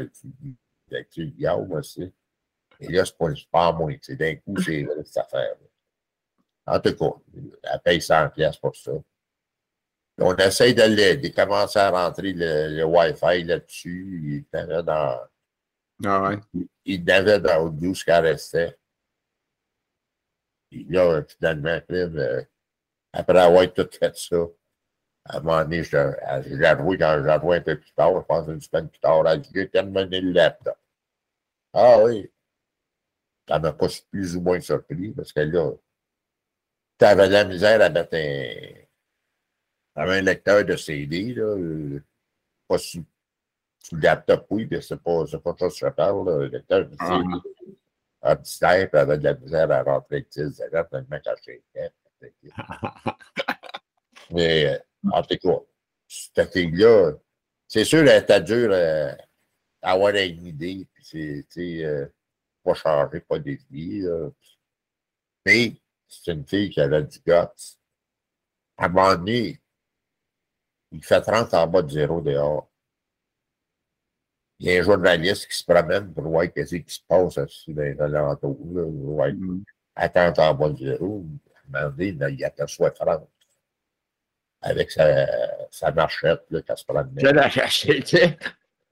[0.92, 2.12] avec le Yahoo aussi.
[2.80, 5.56] Et là, c'est pas, pas moi, tu sais, d'un coup, c'est cette affaire.
[6.68, 7.12] En tout cas,
[7.64, 8.92] elle paye 100 pièces pour ça.
[10.18, 14.46] On essaye de l'aider, commencer à rentrer le, le Wi-Fi là-dessus.
[14.54, 15.20] Il avait dans.
[16.04, 16.40] Ah ouais.
[16.86, 18.78] Il avait dans Audio ce qu'elle restait.
[20.70, 22.44] Puis là, finalement, euh,
[23.14, 24.38] après avoir tout fait ça,
[25.26, 28.48] à un moment donné, j'ai avoué quand j'ai avoué un peu plus tard, je pense
[28.48, 30.78] une semaine plus tard, j'ai terminé le laptop.
[31.74, 32.32] Ah oui.
[33.48, 35.72] Ça m'a pas plus ou moins surpris parce que là,
[36.98, 42.04] tu avais de la misère à mettre un, un lecteur de CD, là, euh,
[42.68, 43.06] pas sous,
[43.80, 46.86] sous le laptop, oui, mais c'est pas, pas ça que je parle, là, le lecteur
[46.86, 47.24] de CD.
[48.22, 48.36] Ah.
[48.36, 51.64] puis avait de la misère à rentrer avec 10 tellement caché.
[54.32, 54.80] Mais, euh,
[55.12, 55.60] en tout cas,
[56.08, 57.14] cette fille-là,
[57.68, 62.08] c'est sûr, elle était dure à avoir une idée, puis c'est, tu sais, euh,
[62.64, 64.04] pas changer, pas dévier.
[65.46, 65.76] Mais,
[66.24, 67.32] c'est une fille qui avait du guts.
[68.78, 69.62] À un moment donné,
[70.92, 72.70] il fait 30 en bas de zéro dehors.
[74.60, 77.36] Il y a un journaliste qui se promène pour voir ce qui se passe
[77.68, 78.58] dans les alentours.
[78.74, 79.34] Là, ouais.
[79.34, 79.64] mm
[79.98, 80.42] -hmm.
[80.42, 81.26] en bas de zéro.
[81.74, 83.28] À un moment donné, il aperçoit 30.
[84.62, 85.28] Avec sa,
[85.70, 87.22] sa marchette, là, qu'elle se promenait.
[87.22, 88.38] Je la cherchais.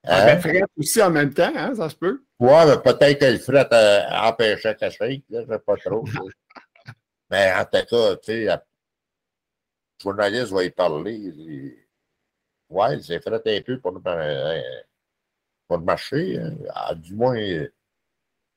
[0.06, 0.40] Hein?
[0.44, 2.24] Elle aussi en même temps, hein, ça se peut?
[2.40, 6.04] Ouais, mais peut-être que le fret euh, empêchait qu'elle shake, là, je sais pas trop.
[7.34, 8.58] Mais en tout cas, tu sais, le
[10.00, 11.84] journaliste va y parler.
[12.70, 14.00] Ouais, c'est fait un peu pour,
[15.68, 16.38] pour marcher.
[16.38, 16.56] Hein.
[16.70, 17.72] Ah, du moins, il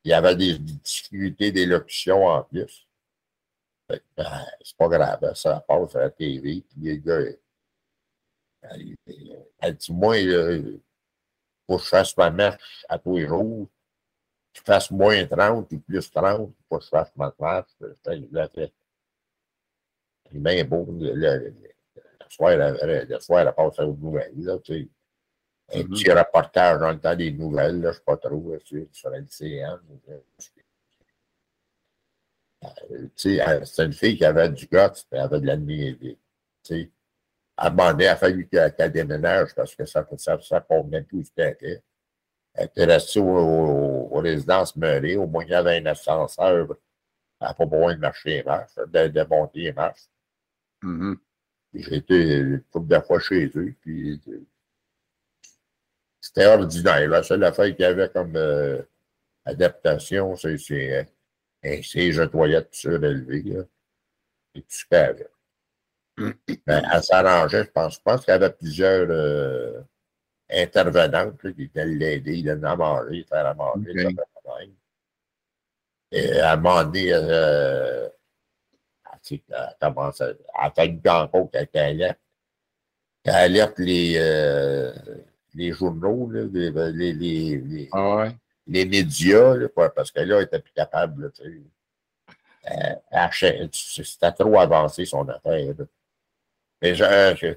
[0.05, 2.87] y avait des difficultés d'élocution en plus.
[3.89, 3.99] Ben,
[4.62, 6.62] c'est pas grave, hein, ça passe à la TV.
[6.68, 7.20] Puis les gars,
[8.61, 10.83] elle, du moins, il
[11.66, 13.70] faut que je fasse ma marche à tous les jours
[14.57, 17.71] tu fasses moins 30 ou plus 30 pour que je fasse ma marche.
[17.81, 18.73] Je l'ai fait.
[20.33, 20.87] C'est bien beau.
[20.99, 21.55] Le, le,
[21.95, 24.33] le, soir, le, le soir, elle passe aux nouvelles.
[24.37, 24.89] Là, tu sais.
[25.69, 25.89] Un mm -hmm.
[25.91, 28.89] petit reportage dans le temps des nouvelles, là, je ne sais pas trop, tu sais,
[28.93, 29.81] sur LCN.
[30.09, 30.21] Euh,
[33.17, 36.17] c'est une fille qui avait du goût, elle avait de l'admiration.
[37.57, 40.41] À un moment donné, il a fallu qu'elle qu déménage parce que ça ne ça,
[40.41, 41.83] ça convenait plus ce qu'elle était.
[42.57, 45.17] Elle était restée aux, aux résidences meurées.
[45.17, 46.67] Au moins, il y avait un ascenseur.
[47.41, 50.09] Elle n'a pas besoin de marcher les marches, de, de monter les marches.
[50.83, 51.19] Mm -hmm.
[51.75, 53.75] J'ai été une couple de fois chez eux.
[53.83, 54.21] Puis
[56.21, 57.09] c'était ordinaire.
[57.09, 58.83] La seule affaire qu'il y avait comme euh,
[59.45, 61.07] adaptation, c'est
[61.65, 63.43] un siège de toilette surélevé.
[63.43, 63.63] Là.
[64.55, 65.31] Et tout ce qu'elle avait.
[66.67, 67.95] Ben, elle s'arrangeait, je pense.
[67.97, 69.07] Je pense qu'il y avait plusieurs.
[69.11, 69.83] Euh,
[70.51, 73.91] intervenante là, qui était l'aider, il a à manger, faire à manger.
[73.91, 74.73] Okay.
[76.13, 78.09] Et à un moment donné, euh,
[79.31, 79.41] elle
[79.81, 82.21] commence à, à faire une rencontre avec alerte.
[83.25, 84.93] Elle alerte les, euh,
[85.55, 88.37] les journaux, là, les, les, les, ah ouais.
[88.69, 91.25] les médias, là, parce que là, elle était plus capable.
[91.25, 91.31] Là,
[92.71, 95.75] euh, C'était trop avancé son affaire.
[95.77, 95.85] Là.
[96.81, 97.05] Mais je,
[97.37, 97.55] je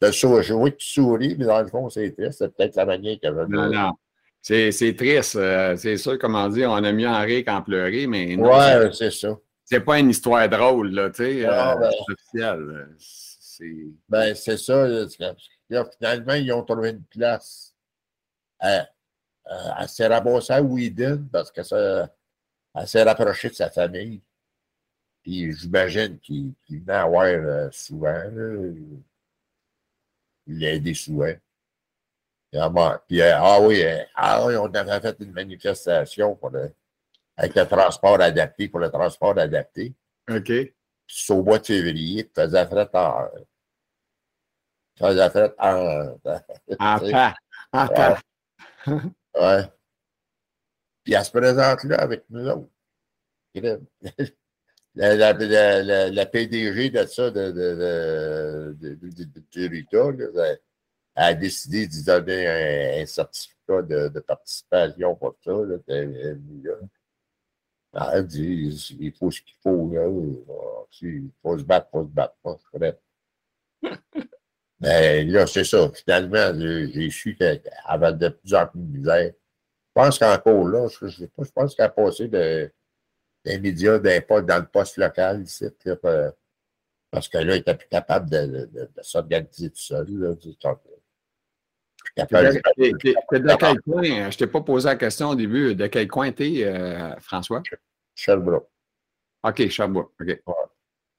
[0.00, 2.38] de jouer, tu souris, mais dans le fond, c'est triste.
[2.38, 3.92] C'est peut-être la manière qu'elle veut Non, non.
[4.40, 5.36] C'est, c'est triste.
[5.36, 8.56] Euh, c'est sûr, comme on dit, on a mieux en rire qu'en pleurer, mais non.
[8.56, 9.36] Ouais, c'est ça.
[9.64, 11.44] C'est pas une histoire drôle, là, tu sais.
[11.44, 11.90] Ah, euh,
[12.32, 13.86] ben, c'est.
[14.08, 14.86] Ben, c'est ça.
[14.86, 17.74] Là, finalement, ils ont trouvé une place.
[18.60, 18.88] Elle,
[19.78, 22.08] elle s'est ramassée à Whedon parce que ça,
[22.74, 24.22] elle s'est rapprochée de sa famille.
[25.22, 28.08] Puis j'imagine qu'il, qu'il venait à voir euh, souvent.
[28.08, 28.72] Là,
[30.48, 31.40] il a des souhaits.
[32.50, 36.74] Puis, euh, ah, oui, euh, ah oui, on avait fait une manifestation pour le,
[37.36, 39.94] avec le transport adapté, pour le transport adapté.
[40.30, 40.50] OK.
[41.06, 43.28] C'est au mois de février, tu faisais fret en.
[44.96, 46.18] Tu faisais fret en.
[46.80, 47.34] En temps.
[47.72, 48.16] En temps.
[49.34, 49.64] Ouais.
[51.04, 52.70] Puis elle se présente là avec nous autres.
[54.98, 60.56] La, la, la, la, PDG de ça, de, de, de, de, de Rita, là,
[61.14, 65.52] a décidé de donner un, un certificat de, de, participation pour ça.
[65.52, 65.76] Là,
[67.92, 69.88] Ah, dit, il faut ce qu'il faut.
[69.92, 70.08] Là.
[71.00, 72.34] Il faut se battre, il faut se battre.
[72.42, 72.98] Pas, prêt.
[74.80, 75.92] Mais là, c'est ça.
[75.94, 79.32] Finalement, j'ai su qu'elle avait de plus en plus de misère.
[79.32, 82.72] Je pense qu'encore là, je sais pas, je pense qu'elle a passé de,
[83.48, 85.64] des médias d'impact dans le poste local ici.
[87.10, 90.06] parce que là, il était plus capable de, de, de, s'organiser tout seul.
[90.10, 90.54] Là, de
[93.56, 94.30] quel coin?
[94.30, 95.74] Je t'ai pas posé la question au début.
[95.74, 97.62] De quel coin t'es, euh, François?
[98.14, 98.68] Sherbrooke.
[99.42, 100.12] OK, Sherbrooke.
[100.20, 100.42] OK.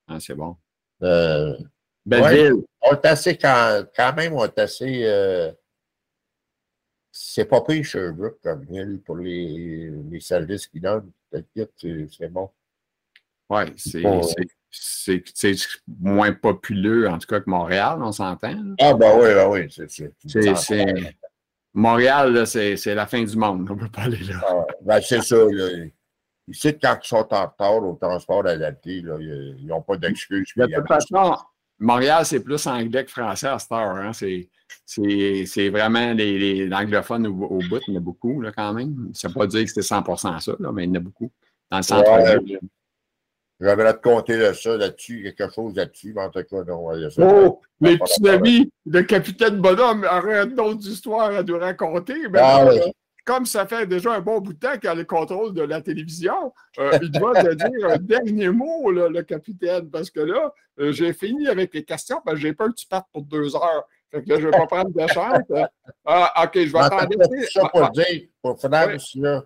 [0.08, 0.58] Ah, c'est bon.
[1.04, 1.58] Euh,
[2.06, 2.64] Belle ville.
[2.82, 5.02] On est assez, quand, quand, même, on est assez.
[5.06, 5.52] Euh,
[7.12, 11.12] c'est pas pire Sherbrooke comme ville pour les, les services qu'ils donnent.
[11.32, 12.50] C'est bon.
[13.50, 13.62] Oui,
[14.72, 15.56] c'est
[15.88, 18.54] moins populeux, en tout cas, que Montréal, on s'entend.
[18.80, 19.68] Ah, ben oui, ben oui.
[19.88, 20.14] C'est.
[21.74, 23.68] Montréal, c'est la fin du monde.
[23.70, 24.36] On ne peut pas aller là.
[24.48, 25.38] Ah, ben c'est ça.
[25.38, 25.86] Là.
[26.48, 30.52] Ici, quand ils sont en retard au transport adapté, là, ils n'ont pas d'excuses.
[30.56, 31.36] De toute façon,
[31.80, 33.96] Montréal, c'est plus anglais que français à cette heure.
[33.96, 34.14] Hein?
[34.14, 34.50] C'est
[35.70, 39.12] vraiment les, les anglophones au, au, bout, il y en a beaucoup là, quand même.
[39.14, 41.00] Ça ne veut pas dire que c'était 100% ça, là, mais il y en a
[41.00, 41.32] beaucoup.
[41.72, 42.60] Dans le centre ouais,
[43.62, 47.10] J'aimerais te compter de ça là-dessus, quelque chose là-dessus, mais en tout cas, non.
[47.10, 52.16] Ça, oh, les petits amis, le capitaine Bonhomme arrête d'autres histoires à nous raconter.
[52.30, 52.94] Mais ah, ouais
[53.30, 55.82] comme ça fait déjà un bon bout de temps qu'il a le contrôle de la
[55.82, 60.92] télévision, euh, il doit te dire un dernier mot, le capitaine, parce que là, euh,
[60.92, 63.88] j'ai fini avec les questions, parce que j'ai peur que tu partes pour deux heures.
[64.12, 65.70] Fait que là, je ne vais pas prendre de chance.
[66.06, 67.14] Ah, OK, je vais attendre.
[67.52, 69.22] ça pour dire, pour oui.
[69.22, 69.44] là,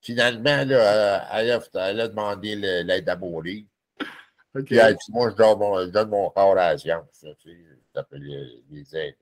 [0.00, 3.64] finalement, là, elle, a, elle a demandé l'aide à mourir.
[4.54, 4.64] Okay.
[4.64, 7.04] Puis elle dit, moi, je donne mon, je donne mon corps à la science.
[7.20, 7.58] Tu sais,
[7.94, 9.18] ça peut les, les aider.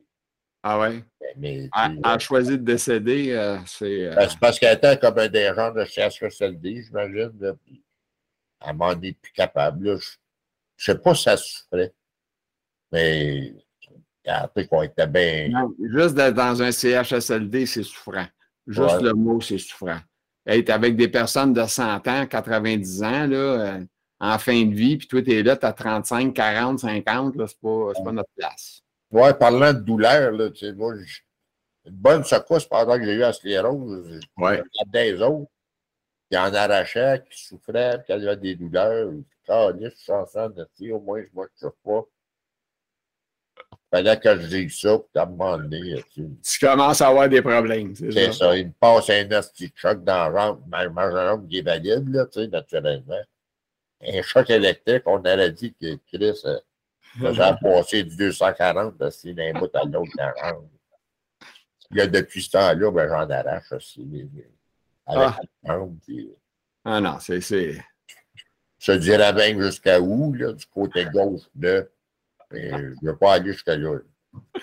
[0.63, 1.05] Ah oui?
[1.37, 4.07] Mais, elle, a choisi de décéder, euh, c'est.
[4.07, 4.15] Euh...
[4.15, 7.57] Ben, c'est parce qu'elle était comme un des gens de CHSLD, j'imagine.
[8.67, 9.85] Elle m'en est plus capable.
[9.85, 9.99] Là.
[10.77, 11.93] Je ne sais pas si ça souffrait.
[12.93, 13.53] Mais
[14.69, 15.49] qu'on était bien.
[15.51, 18.27] Non, juste d'être dans un CHSLD, c'est souffrant.
[18.67, 19.03] Juste ouais.
[19.03, 19.99] le mot, c'est souffrant.
[20.47, 23.85] Être avec des personnes de 100 ans, 90 ans, là, euh,
[24.21, 27.39] en fin de vie, puis toi, tu es là, tu as 35, 40, 50, ce
[27.39, 28.83] n'est pas, pas notre place.
[29.11, 30.95] Oui, parlant de douleur, là, tu sais, moi,
[31.87, 34.21] une bonne secousse pendant que j'ai eu la sclérose.
[34.37, 34.63] Ouais.
[34.87, 35.51] des autres
[36.31, 39.13] qui en arrachaient, qui souffraient, qui avaient des douleurs.
[39.49, 42.09] Ah, je suis en de au moins, je ne me pas.
[43.91, 47.29] Fallait que je dise ça, puis à un moment donné, tu, tu commences à avoir
[47.29, 47.95] des problèmes.
[47.95, 48.33] C'est ça.
[48.33, 48.57] ça.
[48.57, 52.27] Il me passe un petit choc dans la jambe, ma, ma qui est valide, là,
[52.27, 53.23] tu sais, naturellement.
[54.07, 56.41] Un choc électrique, on aurait dit que Chris.
[56.45, 56.59] Euh,
[57.21, 60.69] j'ai passé du 240 aussi d'un bout à l'autre dans
[61.91, 64.29] Il y a depuis ce temps-là, ben, j'en arrache aussi.
[65.07, 65.35] Avec
[65.67, 65.81] ah.
[66.85, 67.41] ah non, c'est.
[68.79, 71.91] Je dirais même jusqu'à où, là, du côté gauche de.
[72.55, 73.99] Je ne veux pas aller jusqu'à là.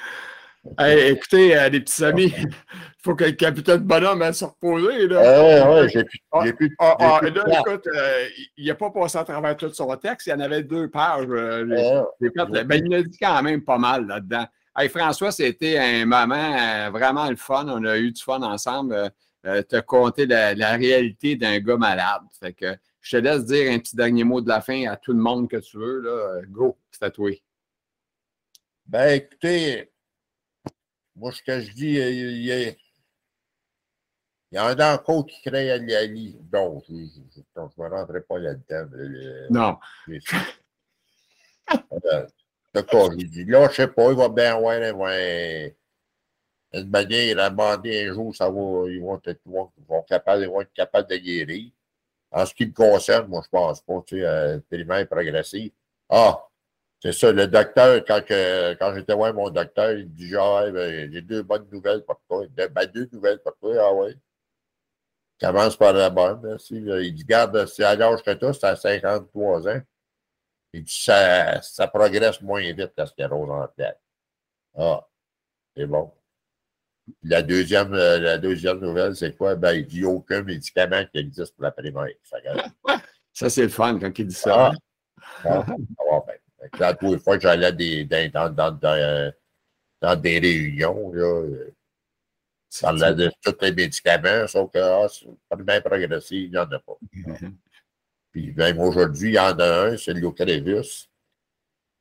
[0.78, 2.48] Hey, écoutez, euh, les petits amis, il
[3.04, 5.08] faut que le capitaine Bonhomme aille se reposer.
[5.08, 5.74] Là.
[5.74, 8.28] Oui, oui, j'ai plus, ah, j'ai plus, ah, ah, là, écoute, euh,
[8.58, 10.28] il n'a pas passé à travers tout son texte.
[10.28, 11.26] Il y en avait deux pages.
[11.28, 14.46] Euh, ben, il a dit quand même pas mal là-dedans.
[14.78, 17.66] Hey, François, c'était un moment euh, vraiment le fun.
[17.68, 19.12] On a eu du fun ensemble.
[19.48, 22.22] Euh, te compter la, la réalité d'un gars malade.
[22.40, 25.14] Fait que je te laisse dire un petit dernier mot de la fin à tout
[25.14, 26.02] le monde que tu veux.
[26.02, 26.42] Là.
[26.48, 27.32] Go, c'est à toi.
[28.86, 29.92] Ben, écoutez,
[31.16, 32.70] moi, ce que je dis, il y a,
[34.52, 36.38] il y a un encore qui crée Ali.
[36.52, 38.90] Donc, je ne me rentrerai pas là-dedans.
[39.50, 39.78] Non.
[42.74, 45.76] D'accord, je dis, là, je ne sais pas, il va bien avoir ouais,
[46.74, 50.44] une manière à demander un jour, ça va, ils vont être, ils vont, vont capable,
[50.44, 51.72] ils vont être capables de guérir.
[52.32, 55.74] En ce qui me concerne, moi, je pense pas, tu sais, euh, primaire progressif.
[56.10, 56.46] Ah,
[57.02, 61.12] c'est ça, le docteur, quand, quand j'étais voir mon docteur, il me dit genre, ben,
[61.12, 62.46] j'ai deux bonnes nouvelles pour toi.
[62.56, 64.16] Ben, deux nouvelles pour toi, ah ouais.
[65.40, 66.42] Commence par la bonne.
[66.44, 66.76] Merci.
[66.76, 69.82] Il dit, garde, c'est à l'âge que tu c'est à 53 ans.
[70.74, 74.00] Il dit, ça, ça progresse moins vite la sclérose en tête.
[74.78, 75.08] Ah,
[75.76, 76.14] c'est bon.
[77.24, 79.56] La deuxième, euh, la deuxième nouvelle, c'est quoi?
[79.56, 82.14] Ben, il dit aucun médicament qui existe pour la primaire.
[83.34, 84.72] Ça, c'est le fun quand il dit ça.
[85.44, 85.66] Ah, ah,
[86.12, 86.36] ah ben.
[86.78, 89.32] Quand tous les fois que j'allais des, dans, dans, dans, euh,
[90.00, 91.48] dans, des réunions, là,
[92.70, 96.80] ça parlait de tous les médicaments, sauf que ah, bien progressif, il n'y en a
[96.80, 96.98] pas.
[97.14, 97.54] Mm-hmm.
[98.32, 101.10] Puis même aujourd'hui, il y en a un, c'est le Leucrévis.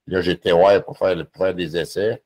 [0.06, 2.22] Là, j'étais ouais pour faire, pour faire des essais.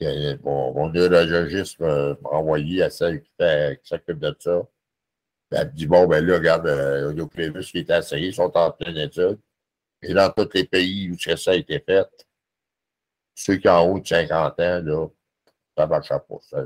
[0.00, 3.30] bon, mon neurologiste m'a envoyé à celle qui,
[3.82, 4.62] s'occupe de ça.
[5.50, 9.38] Elle dit Bon, ben là, regarde, euh, qui est essayé, ils sont en pleine étude.
[10.04, 12.08] Et dans tous les pays où ça a été fait,
[13.34, 15.08] ceux qui ont en haut de 50 ans, là,
[15.76, 16.38] ça ne marche pas.
[16.40, 16.64] Ça,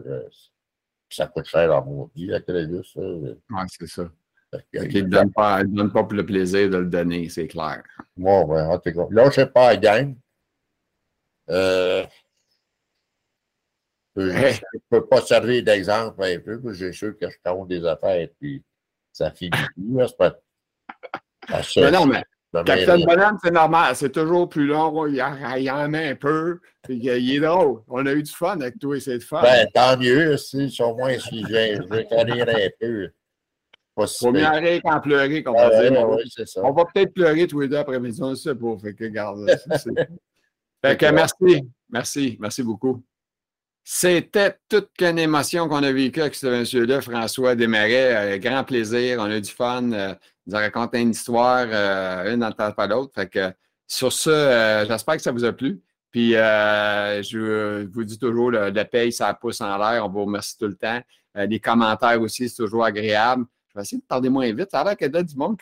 [1.09, 2.93] ça, coûte cher à maudit, la Clévis.
[2.97, 4.11] Oui, c'est ça.
[4.73, 7.83] Il ne donne, pas, donne pas pour le plaisir de le donner, c'est clair.
[8.17, 9.07] Bon, ouais, en tout cas.
[9.11, 10.17] Là, je ne sais pas gang.
[11.51, 12.07] Euh,
[14.17, 17.69] je ne peux pas servir d'exemple un peu, parce que j'ai sûr que je compte
[17.69, 18.63] des affaires et puis
[19.13, 20.15] ça finit plus.
[21.77, 23.95] Mais non, mais Capitaine Bonhomme, c'est normal.
[23.95, 25.07] C'est toujours plus long.
[25.07, 26.61] Il, en met un peu.
[26.89, 27.83] il est drôle.
[27.89, 28.99] On a eu du fun avec toi.
[29.01, 29.43] C'est fun.
[29.43, 30.37] Ben, tant mieux.
[30.39, 33.11] Si, au moins, si je, je rire un peu.
[34.07, 36.09] Faut mieux rire qu'en pleurer, comme on va dire.
[36.63, 38.23] On va peut-être pleurer tous les deux après-midi.
[38.23, 38.79] On ne sait pas.
[38.81, 39.47] Fait que, regarde.
[40.85, 41.69] fait que, merci.
[41.91, 42.37] Merci.
[42.41, 43.03] Merci beaucoup.
[43.91, 48.35] C'était toute une émotion qu'on a vécue avec ce monsieur-là, François Desmarais.
[48.35, 49.93] Euh, grand plaisir, on a eu du fun.
[49.93, 50.15] Euh,
[50.49, 53.13] nous a raconté une histoire, euh, une n'entend pas l'autre.
[53.15, 53.53] Fait que
[53.87, 55.81] sur ça, j'espère que ça vous a plu.
[56.11, 60.05] Puis je vous dis toujours, le, le paye, ça pousse en l'air.
[60.05, 61.01] On vous remercie tout le temps.
[61.35, 63.45] les commentaires aussi, c'est toujours agréable.
[63.69, 64.71] Je vais essayer de parler moins vite.
[64.71, 65.57] Ça a l'air qu'il y a du monde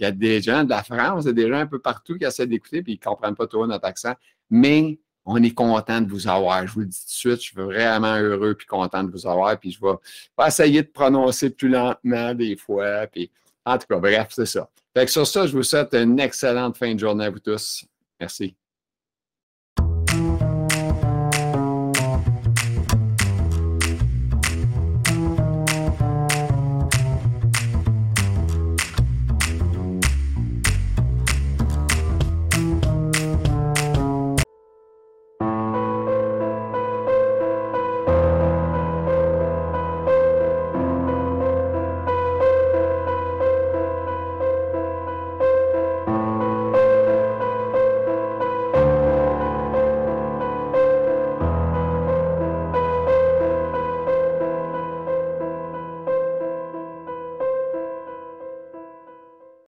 [0.00, 2.46] qu'il y a des gens de la France, des gens un peu partout qui essaient
[2.46, 4.14] d'écouter et qui ne comprennent pas trop notre accent.
[4.48, 6.66] Mais on est content de vous avoir.
[6.66, 9.26] Je vous le dis tout de suite, je suis vraiment heureux et content de vous
[9.26, 9.58] avoir.
[9.58, 13.06] Puis je vais, essayer de prononcer plus lentement des fois.
[13.06, 13.30] Puis,
[13.74, 14.68] en tout cas, bref, c'est ça.
[14.96, 17.84] Fait que sur ça, je vous souhaite une excellente fin de journée à vous tous.
[18.18, 18.56] Merci.